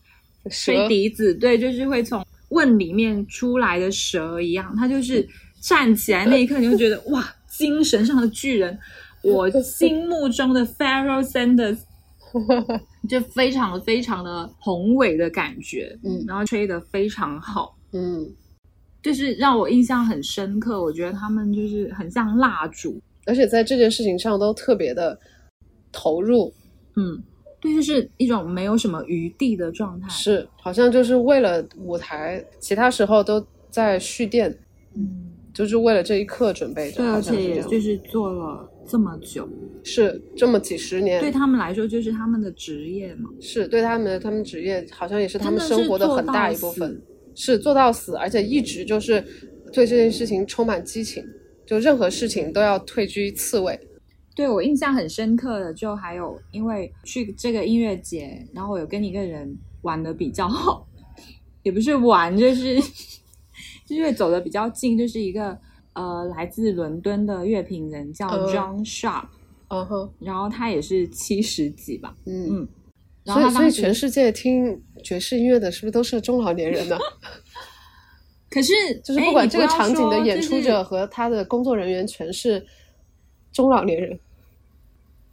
[0.50, 5.26] 吹蛇笛子，对，就是会从瓮里面出来的蛇一样，他就是
[5.62, 8.78] 站起来那一刻，你会觉得哇，精神上的巨人，
[9.22, 11.78] 我心目中的 Pharaoh Sanders，
[13.06, 16.24] 就非常非常的宏伟的感觉，嗯。
[16.26, 18.28] 然后吹得非常好，嗯，
[19.02, 20.82] 就是让我印象很深刻。
[20.82, 25.18] 我觉得他们就是很像蜡烛，而且在这件事情上都特别的
[25.92, 26.52] 投入，
[26.96, 27.22] 嗯，
[27.60, 30.08] 对，就是一种没有什么余地的状态。
[30.08, 34.56] 是好像就是为了舞台，其他时候都在蓄电，
[34.94, 39.48] 嗯，就是为了这一刻准备的，对，而且就是做了这么久，
[39.82, 43.28] 是这么几十年，对他们来说就是他们的职业嘛。
[43.40, 47.02] 是对他们他们职业好像也是他们生活的很大一部分，
[47.34, 49.20] 是做到死，而且一直就是
[49.72, 51.24] 对这件事情充满激情，
[51.66, 53.78] 就任何事情都要退居次位。
[54.34, 60.86] 对我印象很深刻的，就还有因为去这个音乐节，然后我有跟一个人玩的比较好，
[61.64, 62.74] 也不是玩，就是
[63.86, 65.58] 就是因为走的比较近，就是一个
[65.96, 69.24] 呃来自伦敦的乐评人叫嗯 John Sharp，、
[69.68, 72.68] 嗯哼，然后他也是七十几吧，嗯，嗯，
[73.24, 76.98] 然所以所以后他当时全世界听爵士音乐的是不是都是中老年人呢？
[78.50, 78.72] 可是
[79.02, 82.64] 就是不管哎这个场景的演出，者和他的工作人员全是
[83.52, 84.18] 中老年人。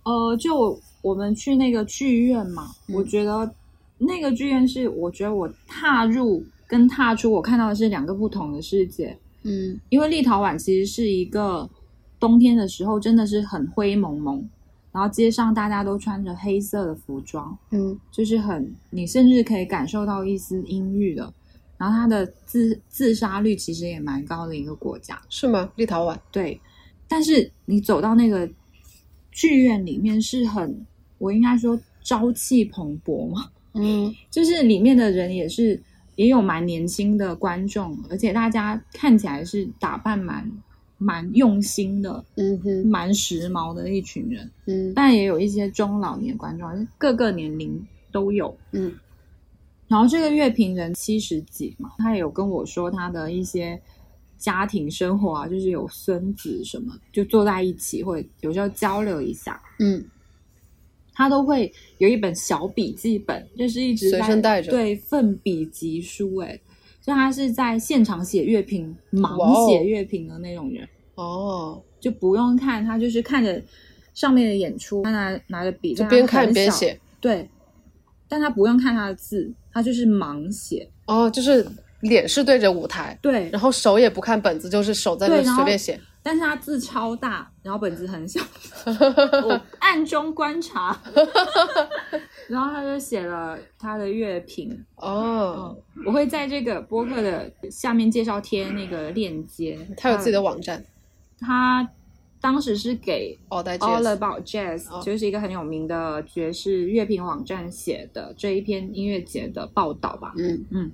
[0.04, 3.54] 呃，就我们去那个剧院嘛，嗯我觉得
[3.98, 9.18] 那个剧院是，我觉得我踏入跟踏出，我看到的是两个不同的世界。
[9.44, 11.70] 嗯因为立陶宛其实是一个
[12.20, 14.44] 冬天的时候真的是很灰蒙蒙，
[14.92, 21.34] 然后街上大家都穿着黑色的服装，嗯就是很你甚至可以感受到一丝阴郁的。
[21.76, 25.70] 然后它的自自杀率其实也蛮高的一个国家，是吗？
[25.76, 26.18] 立陶宛？
[26.32, 26.60] 对。
[27.10, 28.50] 但是你走到那个
[29.32, 30.86] 剧院里面是很，
[31.18, 35.82] 我应该说朝气蓬勃嘛，嗯就是里面的人也是
[36.16, 40.52] 也有蛮年轻的观众，而且大家看起来是打扮蛮
[40.98, 48.56] 蛮用心的，嗯哼蛮时髦的一群人，嗯但也有一些中老年观众，各个年龄都有。
[48.72, 48.94] 嗯
[49.88, 53.80] 然后这个乐评人七十几嘛，他也有跟我说他的一些
[54.38, 59.62] 家庭生活啊，就是有孙子什么，就坐在一起会有时候交流一下。
[59.80, 60.04] 嗯
[61.14, 64.72] 他都会有一本小笔记本，就是一直在随身带着。
[64.72, 66.60] 对，奋笔疾书，哎，
[67.02, 73.62] 所以他是在现场写乐评、盲写乐评的那种人，哦，就不用看，他就是看着
[74.14, 77.00] 上面的演出，他拿拿着笔，就边看边写。
[77.22, 77.50] 对，
[78.28, 81.66] 但他不用看他的字，他就是盲写，哦，就是
[82.02, 86.00] 脸是对着舞台，对，然后手也不看本子，就是手在那随便写。
[86.22, 88.42] 但是他字超大，然后本子很小，
[89.48, 91.02] 我暗中观察，
[92.50, 99.80] 然后他就写了他的乐评，哦，嗯，我会在这个播客的下面介绍贴那个链接。
[99.98, 100.84] 他有自己的网站
[101.40, 101.90] 他
[102.42, 103.64] 当时是给，All。
[103.64, 110.34] About Jazz，、哦就是一个很有名的爵士乐评网站写的这一篇音乐节的报道吧。
[110.38, 110.92] 嗯嗯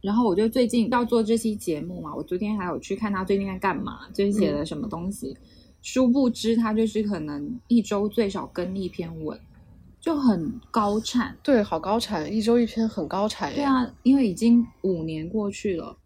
[0.00, 5.36] 然后我就最近要做这期节目嘛，我昨天还有去看他最近在干嘛，最近写了什么东西。
[5.82, 9.38] 殊不知他就是可能一周最少更一篇文，
[10.00, 11.36] 就很高产。
[11.42, 13.56] 对，好高产，一周一篇，很高产耶。
[13.56, 15.96] 对啊，因为已经五年过去了。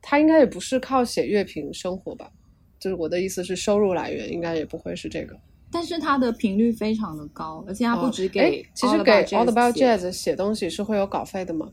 [0.00, 2.30] 他应该也不是靠写乐评生活吧？
[2.78, 5.36] 就是我的意思是，收入来源应该也不会是这个。
[5.70, 11.68] 但是他的频率非常的高，而且他不止给、哦其实给 All About Jazz 写东西是会有稿费的吗？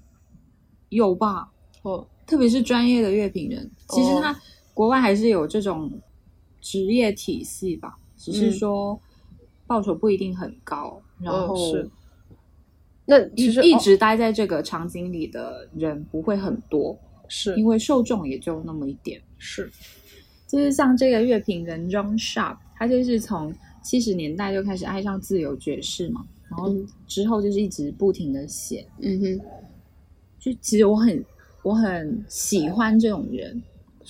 [0.89, 1.49] 有吧，
[1.83, 4.35] 哦，特别是专业的乐评人，其实哦他
[4.73, 5.89] 国外还是有这种
[6.65, 8.51] 职业体系吧，只是嗯。
[8.53, 8.99] 说
[9.67, 11.87] 报酬不一定很高，然哦后是。
[13.05, 16.97] 那其实哦一一直待在这个场景里的人不会很多，
[17.27, 17.55] 是。
[17.55, 19.21] 因为受众也就那么一点。
[19.37, 19.71] 是。
[20.47, 23.53] 就是像这个乐评人 John Sharp，他就是从
[23.83, 26.87] 七十年代就开始爱上自由爵士嘛，然后嗯。
[27.05, 29.41] 之后就是一直不停的写，嗯哼，
[30.39, 31.23] 就其实我很
[31.61, 33.61] 我很喜欢这种人，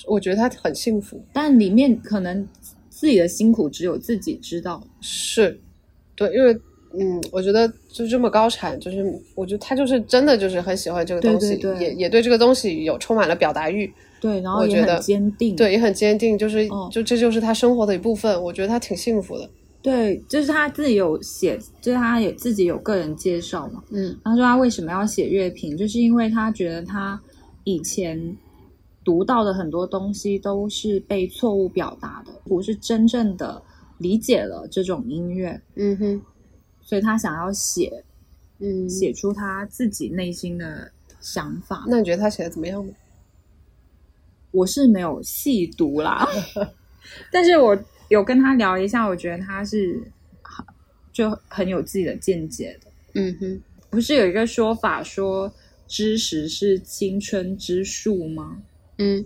[0.08, 1.24] 我觉得他很幸福。
[1.34, 2.48] 但里面可能
[2.90, 4.82] 自己的辛苦只有自己知道。
[5.02, 5.60] 是，
[6.16, 6.58] 对，因为
[6.98, 13.92] 嗯，我觉得就这么高产，就是我觉得他就是真的就是很喜欢这个东西，对对也也对这个东西有充满了表达欲，
[14.22, 15.56] 对，然后也很我觉得坚定。
[15.56, 18.42] 对，也很坚定，就是、嗯就这就是他生活的一部分。
[18.42, 19.50] 我觉得他挺幸福的。
[19.82, 23.84] 对，就是他自己有写，就是他也自己有个人介绍嘛。
[23.92, 27.20] 嗯他说他为什么要写乐评，就是因为他觉得他
[27.66, 28.36] 以前
[29.06, 33.62] 读到的很多东西都是被错误表达的，不是真正的
[34.00, 36.22] 理解了这种音乐，嗯哼
[36.82, 38.04] 所以他想要写
[38.58, 40.92] 嗯，写出他自己内心的
[41.22, 41.86] 想法。
[41.88, 42.94] 那你觉得他写的怎么样呢？
[44.52, 46.28] 我是没有细读啦，
[47.32, 47.78] 但是我
[48.10, 50.02] 有跟他聊一下，我觉得他是
[50.42, 50.66] 很
[51.14, 52.92] 就很有自己的见解的。
[53.14, 55.54] 嗯哼，不是有一个说法说
[55.88, 58.62] 知识是青春之树吗？
[58.98, 59.26] 嗯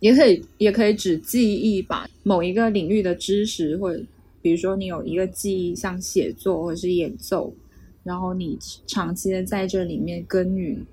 [0.00, 2.08] 也可以，也可以指记忆吧。
[2.22, 4.02] 某一个领域的知识，或者
[4.42, 7.54] 比如说你有一个记忆，像写作或者是演奏，
[8.02, 10.84] 然后你长期的在这里面耕耘，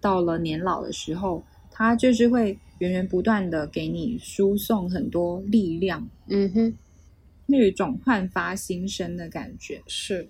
[0.00, 6.74] 到了年老的时候，它就是会源源不断的给你输送很多力量，嗯哼，
[7.46, 9.82] 那有一种焕发新生的感觉。
[9.86, 10.26] 是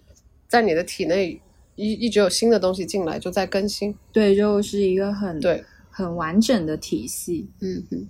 [0.49, 1.41] 在你的体内
[1.77, 3.95] 一一直有新的东西进来，就在更新。
[4.13, 5.63] 对，就是一个很对，
[5.99, 7.49] 很完整的体系。
[7.59, 8.09] 嗯哼，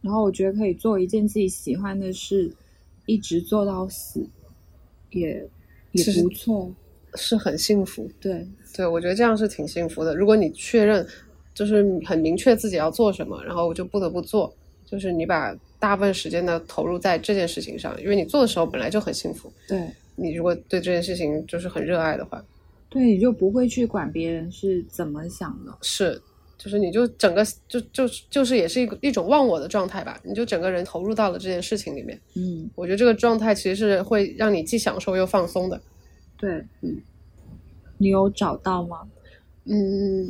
[0.00, 2.52] 然后我觉得可以做一件自己喜欢的事，
[3.06, 4.26] 一直做到死，
[5.10, 5.48] 也
[5.92, 6.74] 也不错。
[7.14, 8.10] 是很幸福。
[8.20, 10.16] 对，对，我觉得这样是挺幸福的。
[10.16, 11.06] 如果你确认，
[11.54, 14.52] 就是很明确自己要做什么，然后我就不得不做，
[14.84, 19.50] 就是你把大部分时间呢投入在这件事情上，因为你做的时候本来就很幸福。
[19.68, 22.44] 对，你如果对这件事情就是很热爱的话，
[22.90, 25.78] 对，你就不会去管别人是怎么想的。
[25.80, 26.20] 是，
[26.58, 32.20] 就是你就整个就就就是也是一个一种忘我的状态吧，你就整个人投入到了这件事情里面。
[32.34, 35.80] 嗯，我觉得这个状态其实是会让你既享受又放松的。
[36.36, 36.50] 对，
[36.82, 37.00] 嗯，
[37.96, 39.08] 你有找到吗？
[39.64, 40.28] 嗯，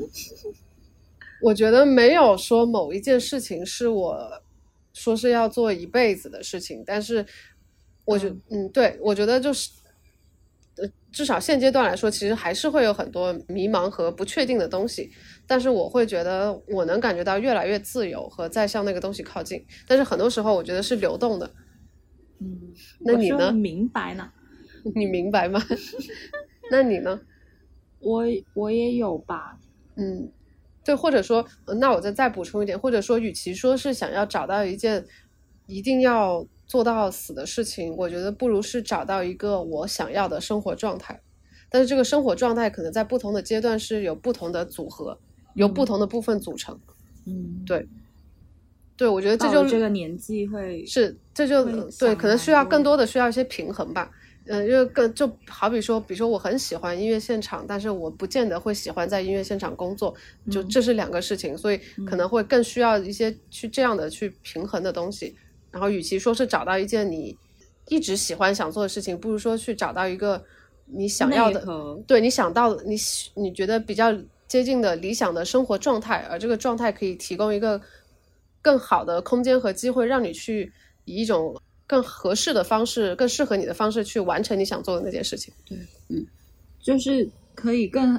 [1.41, 4.43] 我觉得没有说某一件事情是我
[4.93, 7.25] 说是要做一辈子的事情，但是
[8.05, 9.71] 我觉嗯对我觉得就是，
[10.81, 15.11] 呃，至少现阶段来说，其实还是会有很多迷茫和不确定的东西，
[15.47, 21.51] 但是我会觉得我能感觉到越来越自由和在向那个东西靠近，但是很多时候我觉得是流动的，
[22.41, 24.31] 嗯，那你呢明白呢？
[24.95, 25.61] 你明白吗？
[26.71, 27.21] 那你呢？
[28.01, 28.23] 我
[28.55, 29.59] 我也有吧。
[29.97, 30.31] 嗯，
[30.85, 35.05] 对，或者说，呃那我再再补充一点，或者说，与其说是想要找到一件
[35.67, 41.21] 一定要做到死的事情，我觉得不如是找到一个我想要的生活状态。
[41.71, 45.19] 但是这个生活状态可能在不同的阶段是有不同的组合，
[45.55, 46.79] 由不同的部分组成。
[47.27, 47.87] 嗯，对
[48.97, 51.65] 对，我觉得这就了这个年纪会是，这就
[51.99, 54.11] 对，可能需要更多的需要一些平衡吧。
[54.47, 60.15] 嗯，因为更就好比说，比如说我很喜欢音乐现场，但是我不见得会喜欢在音乐现场工作，
[60.51, 65.37] 就嗯这是两个事情，所以可能会更需要一些去这样的去平衡的东西。
[65.79, 67.37] 然后，与其说是找到一件你
[67.89, 70.45] 一直喜欢想做的事情，不如说去找到一个
[70.87, 71.65] 你想要的
[72.05, 72.97] 对你想到的你
[73.35, 74.13] 你觉得比较
[74.49, 77.81] 接近的理想的生活状态，而这个状态可以提供一个
[78.61, 80.73] 更好的空间和机会，让你去
[81.05, 81.57] 以一种
[81.87, 85.55] 更合适的方式、更适合你的方式去完成你想做的那件事情。
[85.65, 86.27] 对，嗯
[86.81, 88.19] 就是可以更，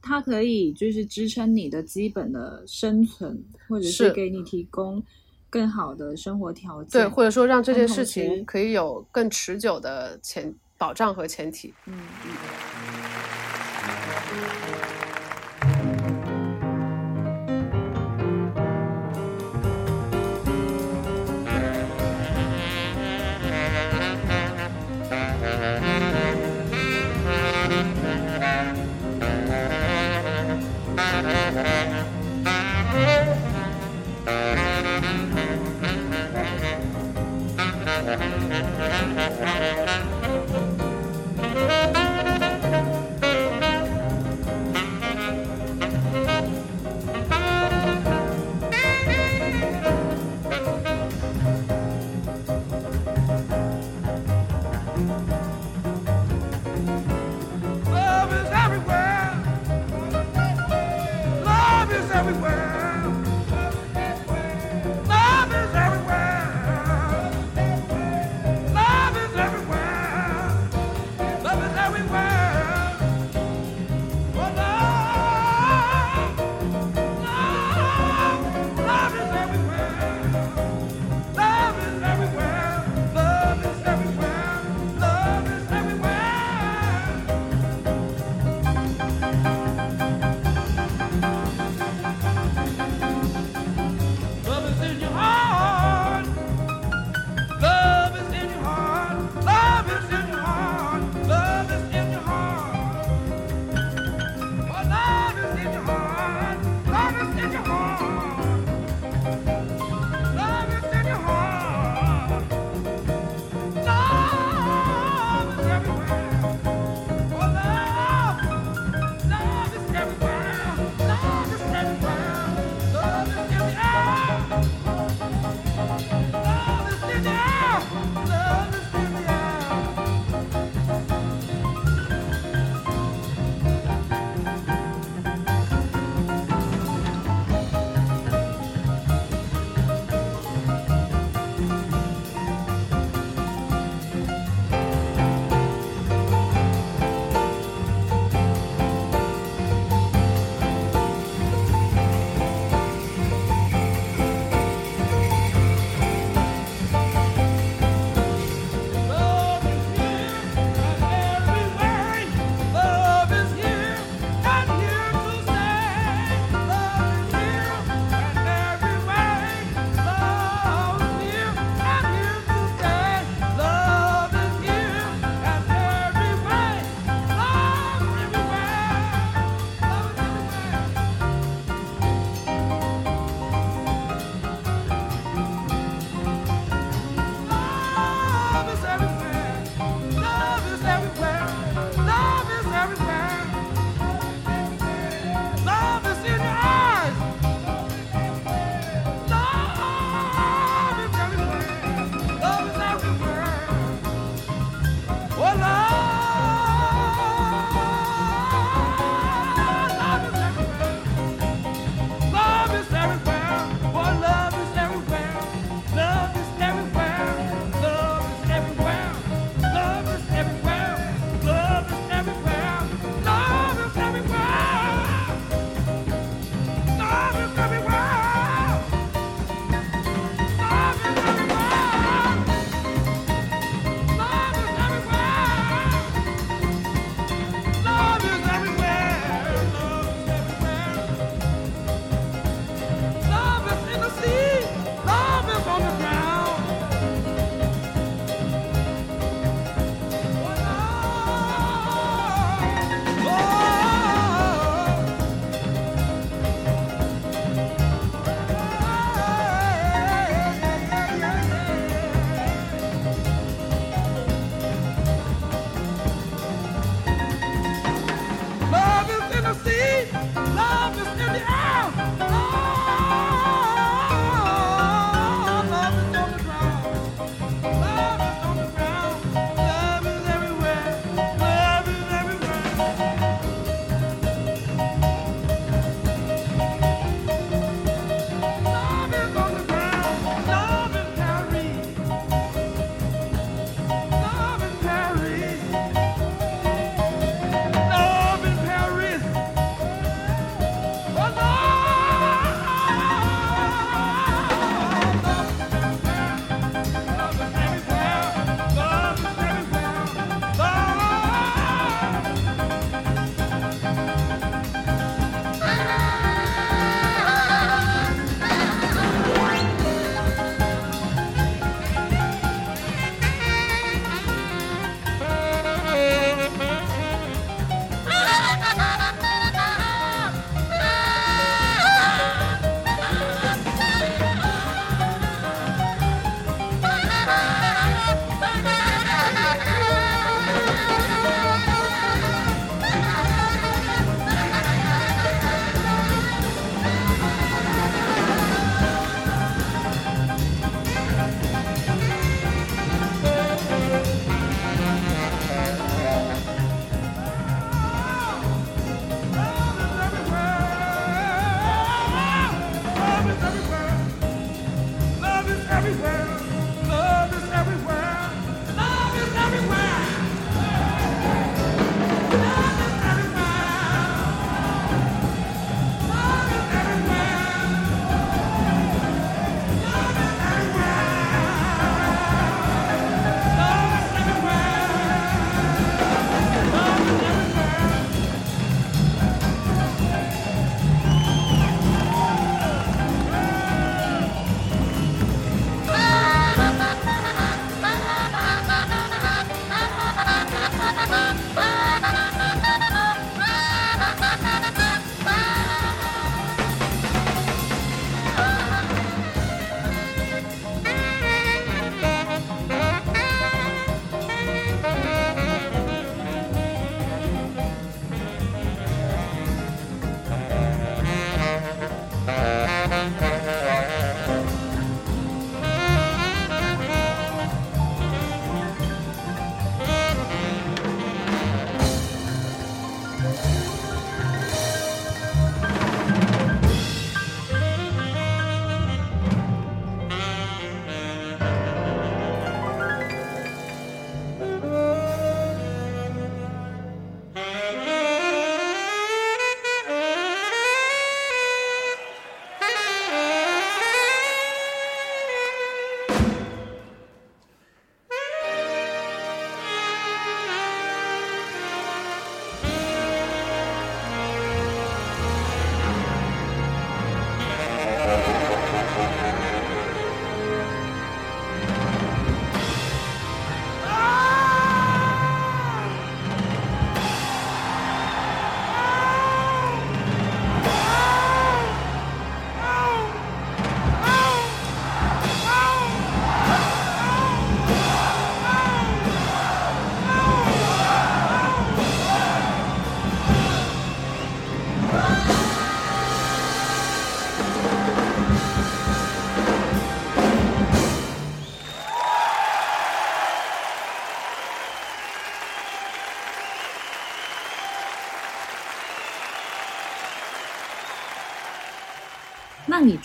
[0.00, 5.02] 它可以就是支撑你的基本的生存，或者是是给你提供
[5.56, 7.02] 更好的生活条件。
[7.02, 11.74] 对，或者说让这件事情可以有更持久的前保障和前提。
[11.86, 11.98] 嗯
[14.62, 14.65] 那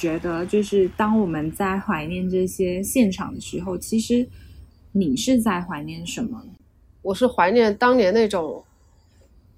[0.02, 4.28] 觉得，就是当我们在怀念这些现场的时候，其实
[4.94, 6.44] 你是在怀念什么？
[7.04, 8.64] 我是怀念当年那种，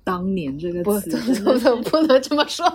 [0.03, 2.65] 当年这个词 不真的是不不能这么说，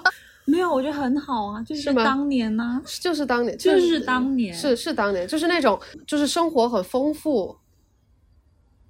[0.46, 4.54] 没有，我觉得很好啊，就是当年呢、就是当年，就是当年。
[4.54, 7.54] 是是当年，就是那种就是生活很丰富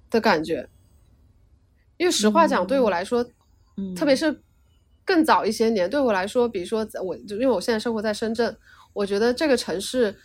[0.09, 0.69] 的感觉。
[1.97, 2.67] 因为实话讲，嗯。
[2.67, 3.25] 对我来说，
[3.75, 4.41] 嗯，特别是
[5.09, 8.55] 更早一些年，对我来说，比如说我就因为我现在生活在深圳，
[8.93, 10.15] 我觉得这个城市，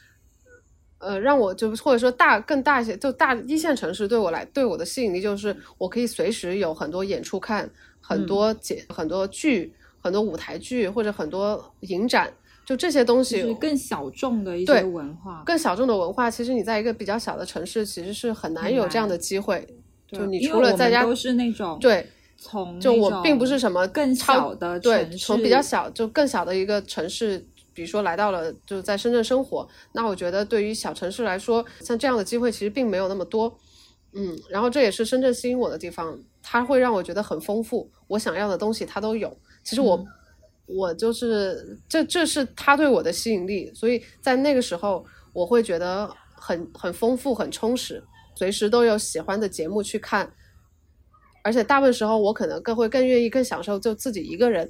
[0.99, 9.73] 呃，让我就或者说大更大一些，就大一线城市对我来对我的吸引力就是我可以随时有很多演出看，很多节、很多剧，
[10.03, 12.31] 很多舞台剧或者很多影展，
[12.67, 19.67] 就这些东西就是更小众的一些文化，更小众的文化，其实你在一个比较小的城市，其实是很难有这样的机会。
[20.07, 22.07] 就你除了在家都是那种对，
[22.45, 27.39] 从就我并不是什么更超小的对，从比较小就更小的一个城市，
[27.73, 33.59] 比如说来到了就在深圳生活，那我觉得对于小城市来说，像这样的机会其实并没有那么多。
[34.13, 39.35] 嗯，然后这也是深圳吸引我的地方，它会让我觉得很丰富，我想要的东西它都有。
[39.63, 40.07] 其实我、嗯
[40.67, 48.03] 我就是这这是它对我的吸引力，所以在那个时候我会觉得很很丰富、很充实，
[48.35, 50.33] 随时都有喜欢的节目去看。
[51.45, 54.69] 而且大部分时候，我可能更会更愿意、更享受就自己一个人，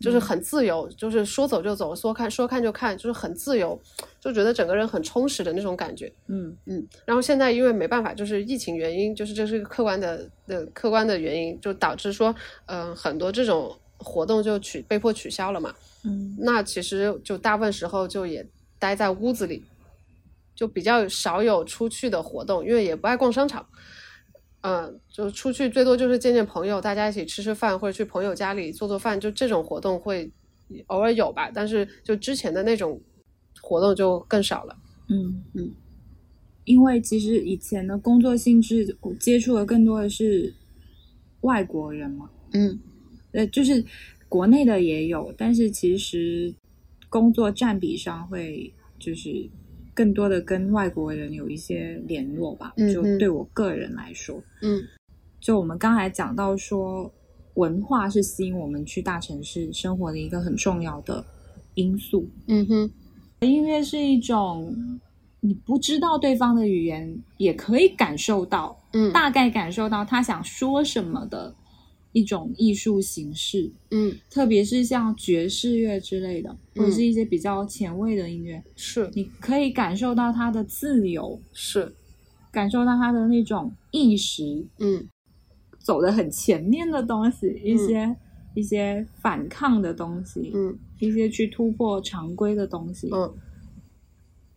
[0.00, 3.78] 就是很自由，就是说走就走，说看说看就看，就是很自由，
[4.18, 6.10] 就觉得整个人很充实的那种感觉。
[6.28, 12.34] 嗯嗯，然后现在因为没办法，就是疫情原因，就是这是一个客观的的客观的原因，就导致说，
[12.66, 15.74] 嗯、很多这种活动就取被迫取消了嘛。
[16.06, 18.46] 嗯那其实就大部分时候就也
[18.78, 19.62] 待在屋子里，
[20.54, 23.66] 就比较少有出去的活动，因为也不爱逛商场。
[24.66, 30.32] 嗯，就出去最多就是见见朋友，大家一起吃吃饭，或者去朋友家里做做饭，就这种活动会
[30.86, 31.50] 偶尔有吧。
[31.52, 32.98] 但是就之前的那种
[33.60, 34.74] 活动就更少了。
[35.10, 35.70] 嗯嗯，
[36.64, 40.54] 因为其实以前的工作性质，我接触的更多的是
[41.42, 42.80] 外国人嘛，嗯
[43.32, 43.84] 呃，就是
[44.30, 46.54] 国内的也有，但是其实
[47.10, 49.46] 工作占比上会就是
[49.94, 52.74] 更多的跟外国人有一些联络吧。
[52.92, 54.82] 就对我个人来说，嗯
[55.40, 57.12] 就我们刚才讲到说，
[57.54, 61.24] 文化是吸引我们去大城市生活的一个很重要的
[61.74, 62.28] 因素。
[62.48, 62.90] 嗯哼
[63.40, 64.74] 音乐是一种
[65.40, 71.54] 你不知道对方的语言，也可以感受到，嗯大概感受到他想说什么的
[72.14, 73.70] 一种艺术形式。
[73.90, 81.92] 嗯特别是像爵士乐之类的，或者是一些比较前卫的音乐，是你可以感受到它的自由，是
[82.50, 85.06] 感受到它的那种意识，嗯
[85.78, 88.16] 走的很前面的东西，一些、
[88.54, 93.10] 一些反抗的东西，嗯一些去突破常规的东西。
[93.12, 93.34] 嗯。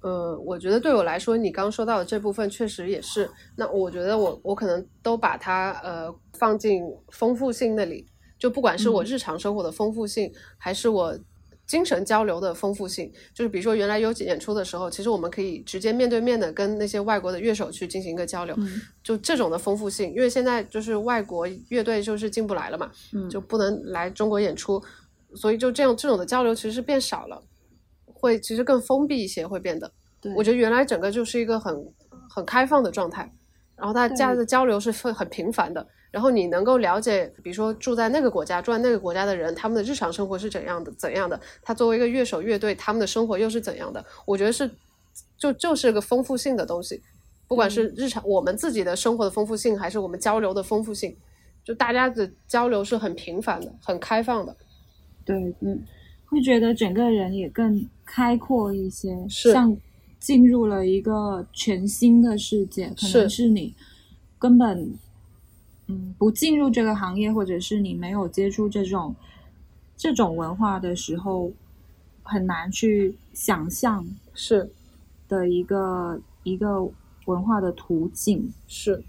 [0.08, 3.30] 呃，我觉得对我来说，你刚说到的这部分确实也是。
[3.58, 8.06] 那我觉得我我可能都把它呃放进丰富性那里，
[8.40, 9.06] 就不管是我嗯。
[9.06, 11.18] 日常生活的丰富性，还是我
[11.66, 18.82] 精神交流的丰富性，就是比如说原来有演出的时候，其实我们可以直接面对面的跟那些外国的乐手去进行一个交流，嗯。
[19.04, 20.14] 就这种的丰富性。
[20.14, 23.30] 因为现在就是外国乐队就是进不来了嘛，嗯。
[23.30, 24.82] 就不能来中国演出，
[25.36, 27.44] 所以就这样这种的交流其实是变少了，
[28.20, 29.92] 会其实更封闭一些，会变得。
[30.20, 31.94] 对我觉得原来整个就是一个很
[32.30, 33.32] 很开放的状态，
[33.76, 44.04] 然后大家的交流是会很频繁的，然后你能够了解，比如说住在那个国家、住在那个国家的人，他们的日常生活是怎样的、怎样的，他作为一个乐手乐队，他们的生活又是怎样的？
[44.26, 44.70] 我觉得是
[45.38, 47.00] 就就是个丰富性的东西，
[47.48, 51.16] 不管是日常我们自己的生活的丰富性，还是我们交流的丰富性，
[51.64, 54.56] 就大家的交流是很频繁的、很开放的。
[55.24, 55.80] 对，嗯，
[56.26, 59.54] 会觉得整个人也更开阔一些，是。
[59.54, 59.78] 像
[60.18, 63.48] 进入了一个全新的世界，可能是。
[63.50, 63.76] 你
[64.40, 64.92] 根本
[65.86, 69.16] 嗯不进入这个行业，或者是你没有接触这种
[69.96, 71.52] 这种文化的时候，
[72.24, 74.72] 很难去想象是。
[75.30, 76.90] 的一个一个
[77.26, 78.50] 文化的途径。
[78.66, 79.04] 是，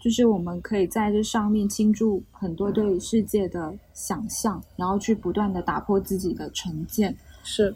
[0.00, 7.16] 就是我们可以在这上面倾注很多对世界的想象，然后去不断的打破自己的成见。
[7.44, 7.72] 是，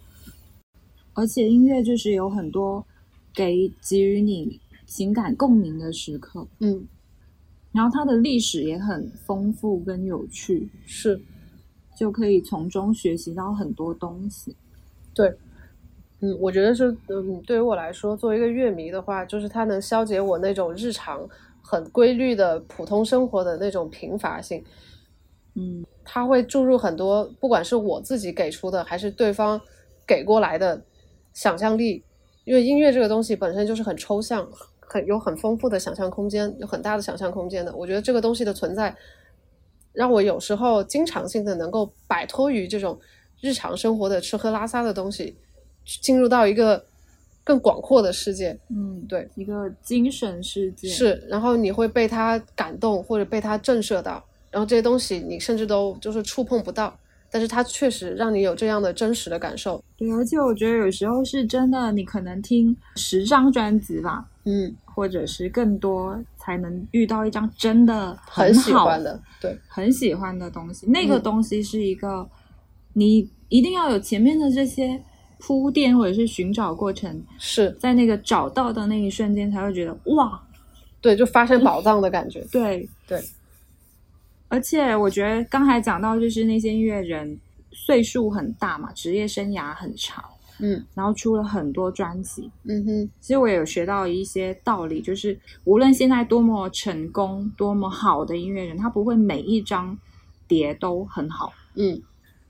[1.15, 2.87] 而且音乐就是有很多
[3.35, 6.87] 给给予你情感共鸣的时刻，嗯，
[7.73, 11.21] 然后它的历史也很丰富跟有趣，是。
[11.95, 14.57] 就可以从中学习到很多东西。
[15.15, 15.37] 对，
[16.21, 21.29] 嗯，我觉得是，嗯，对于我来说，作为一个乐迷的话，就是它能消解我那种日常
[21.61, 24.65] 很规律的普通生活的那种贫乏性。
[25.55, 29.61] 嗯它会注入很多，不管是我自己给出的，还是对方
[30.07, 30.83] 给过来的
[31.33, 32.03] 想象力，
[32.45, 34.47] 因为音乐这个东西本身就是很抽象，
[34.81, 37.75] 很有很丰富的想象空间，有很大的想象空间的。
[37.75, 38.95] 我觉得这个东西的存在，
[39.93, 42.99] 让我有时候经常性的能够摆脱于这种
[43.41, 45.37] 日常生活的吃喝拉撒的东西，
[45.85, 46.85] 进入到一个
[47.43, 48.59] 更广阔的世界。
[48.69, 56.97] 嗯，对，一个精神世界是，然后你会被它感动或者被它震慑到，然后这些东西你甚至都就是触碰不到，
[57.33, 59.83] 但是它确实让你有这样的真实的感受。
[59.97, 70.87] 对，而且我觉得有时候是真的，你可能听十张专辑吧，嗯，或者是更多，才能遇到一张真的很喜欢的，对，很喜欢的东西。
[70.87, 72.29] 那个嗯东西是一个，
[72.93, 75.03] 你一定要有前面的这些
[75.39, 80.39] 铺垫或者是寻找过程，是在那个找到的那一瞬间，才会觉得哇，
[81.01, 82.45] 对，就发现宝藏的感觉。
[82.53, 83.19] 对对。
[84.53, 87.39] 而且我觉得刚才讲到，就是那些音乐人
[87.71, 90.23] 岁数很大嘛，职业生涯很长，
[90.59, 92.51] 嗯然后出了很多专辑。
[92.65, 99.97] 嗯哼，其实我也有学到一些道理，就是无论现在多么成功、多么好的音乐人，他不会每一张
[100.47, 101.51] 碟都很好。
[101.77, 101.99] 嗯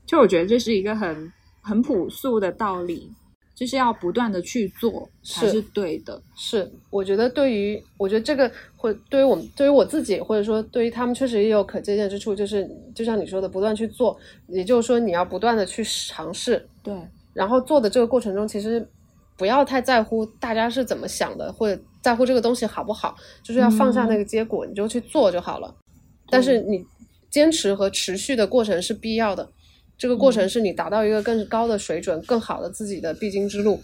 [0.04, 3.12] 就我觉得这是一个很很朴素的道理，
[3.62, 6.20] 就是要不断的去做才是是对的。
[6.34, 12.34] 是，我觉得对于，我觉得这个会对于我们，对于我自己，或者说对于他们，确实也有可借鉴之处。
[12.34, 16.92] 就是就像你说的，不断去做，也就是说你要不断的去尝试，对，
[17.32, 18.84] 然后做的这个过程中，其实
[19.36, 25.72] 不要太在乎大家是怎么想的，或者在乎这个东西好不好，就是要放下那个结果，你就去做就好了。
[26.28, 26.84] 但是你
[27.30, 29.48] 坚持和持续的过程是必要的，
[30.02, 33.80] 这个过程是你达到一个更高的水准、更好的自己的必经之路。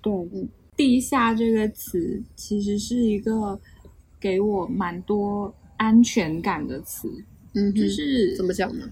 [0.00, 3.60] 对，嗯，地下这个词其实是一个
[4.18, 7.06] 给我蛮多安全感的词，
[7.52, 8.90] 嗯就是怎么讲呢？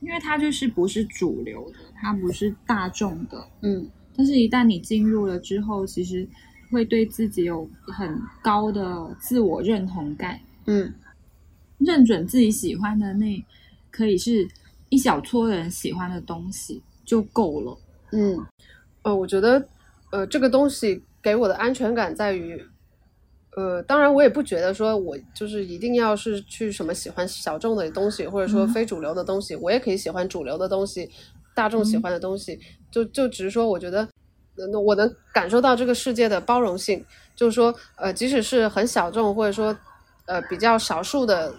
[0.00, 3.88] 因为它就是不是主流的，它不是大众的，嗯。
[4.14, 6.28] 但是，一旦你进入了之后，其实
[6.70, 10.92] 会对自己有很高的自我认同感，嗯。
[11.78, 13.42] 认准自己喜欢的那
[13.90, 14.46] 可以是
[14.94, 17.76] 一小撮人喜欢的东西就够了。
[18.12, 18.38] 嗯，
[19.02, 19.66] 呃，我觉得，
[20.12, 22.64] 呃，这个东西给我的安全感在于，
[23.56, 31.10] 呃，当然我也不觉得说我就是一定要是去什么喜欢小众的东西，或者说嗯非主流的东西，我也可以喜欢主流的东西，
[31.56, 32.56] 大众喜欢的东西，
[32.92, 34.08] 就就只是说，我觉得，
[34.54, 39.76] 那，我能感受到这个世界的包容性，就是说，呃，即使是很小众，或者说，
[40.26, 41.52] 呃，比较少数的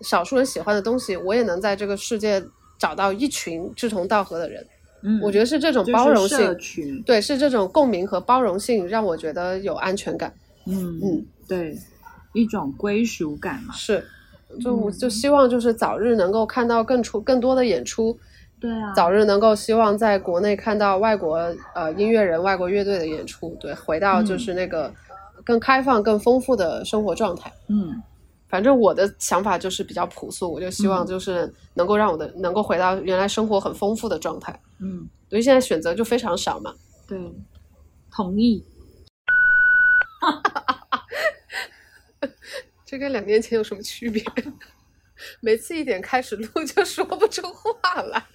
[0.00, 2.42] 少数人喜欢的东西，我也能在这个世界
[2.78, 4.66] 找到一群志同道合的人。
[5.00, 10.34] 嗯我觉得是这种包容性，对，是这种共鸣和包容性让我觉得有安全感。
[10.66, 11.78] 嗯嗯，对，
[12.32, 13.72] 一种归属感嘛。
[13.74, 14.04] 是，
[14.60, 18.18] 就我嗯就希望就是早日能够看到更出更多的演出，
[18.58, 24.92] 对啊，早日能够希望在国内看到外国呃音乐人、外国乐队的演出，对，回到就是那个
[25.44, 27.52] 更开放、更丰富的生活状态。
[27.68, 28.02] 嗯
[28.48, 34.58] 反正我的想法就是比较朴素，我就希望嗯就是能够让我的能够回到原来生活很丰富的状态。
[34.78, 36.74] 嗯，所以现在选择就非常少嘛。
[37.06, 37.18] 对，
[38.10, 38.64] 同意。
[42.84, 44.24] 这跟两年前有什么区别？
[45.40, 48.26] 每次一点开始录就说不出话来。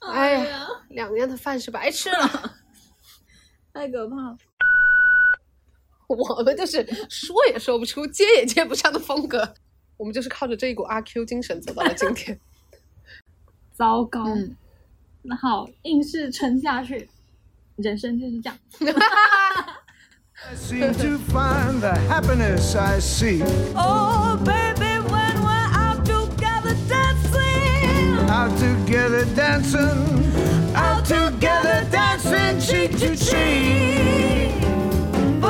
[0.00, 2.56] 哎呀，两年的饭是白吃了。
[3.72, 4.36] 太可怕了。
[6.38, 9.54] 我们就是说也说不出，接也接不上的风格。
[9.96, 12.38] 我们就是靠着这一股阿 Q 精神走到了今天。
[13.74, 14.24] 糟糕。
[14.24, 14.56] 嗯，
[15.22, 17.08] 那好，硬是撑下去，
[17.76, 18.58] 人生就是这样。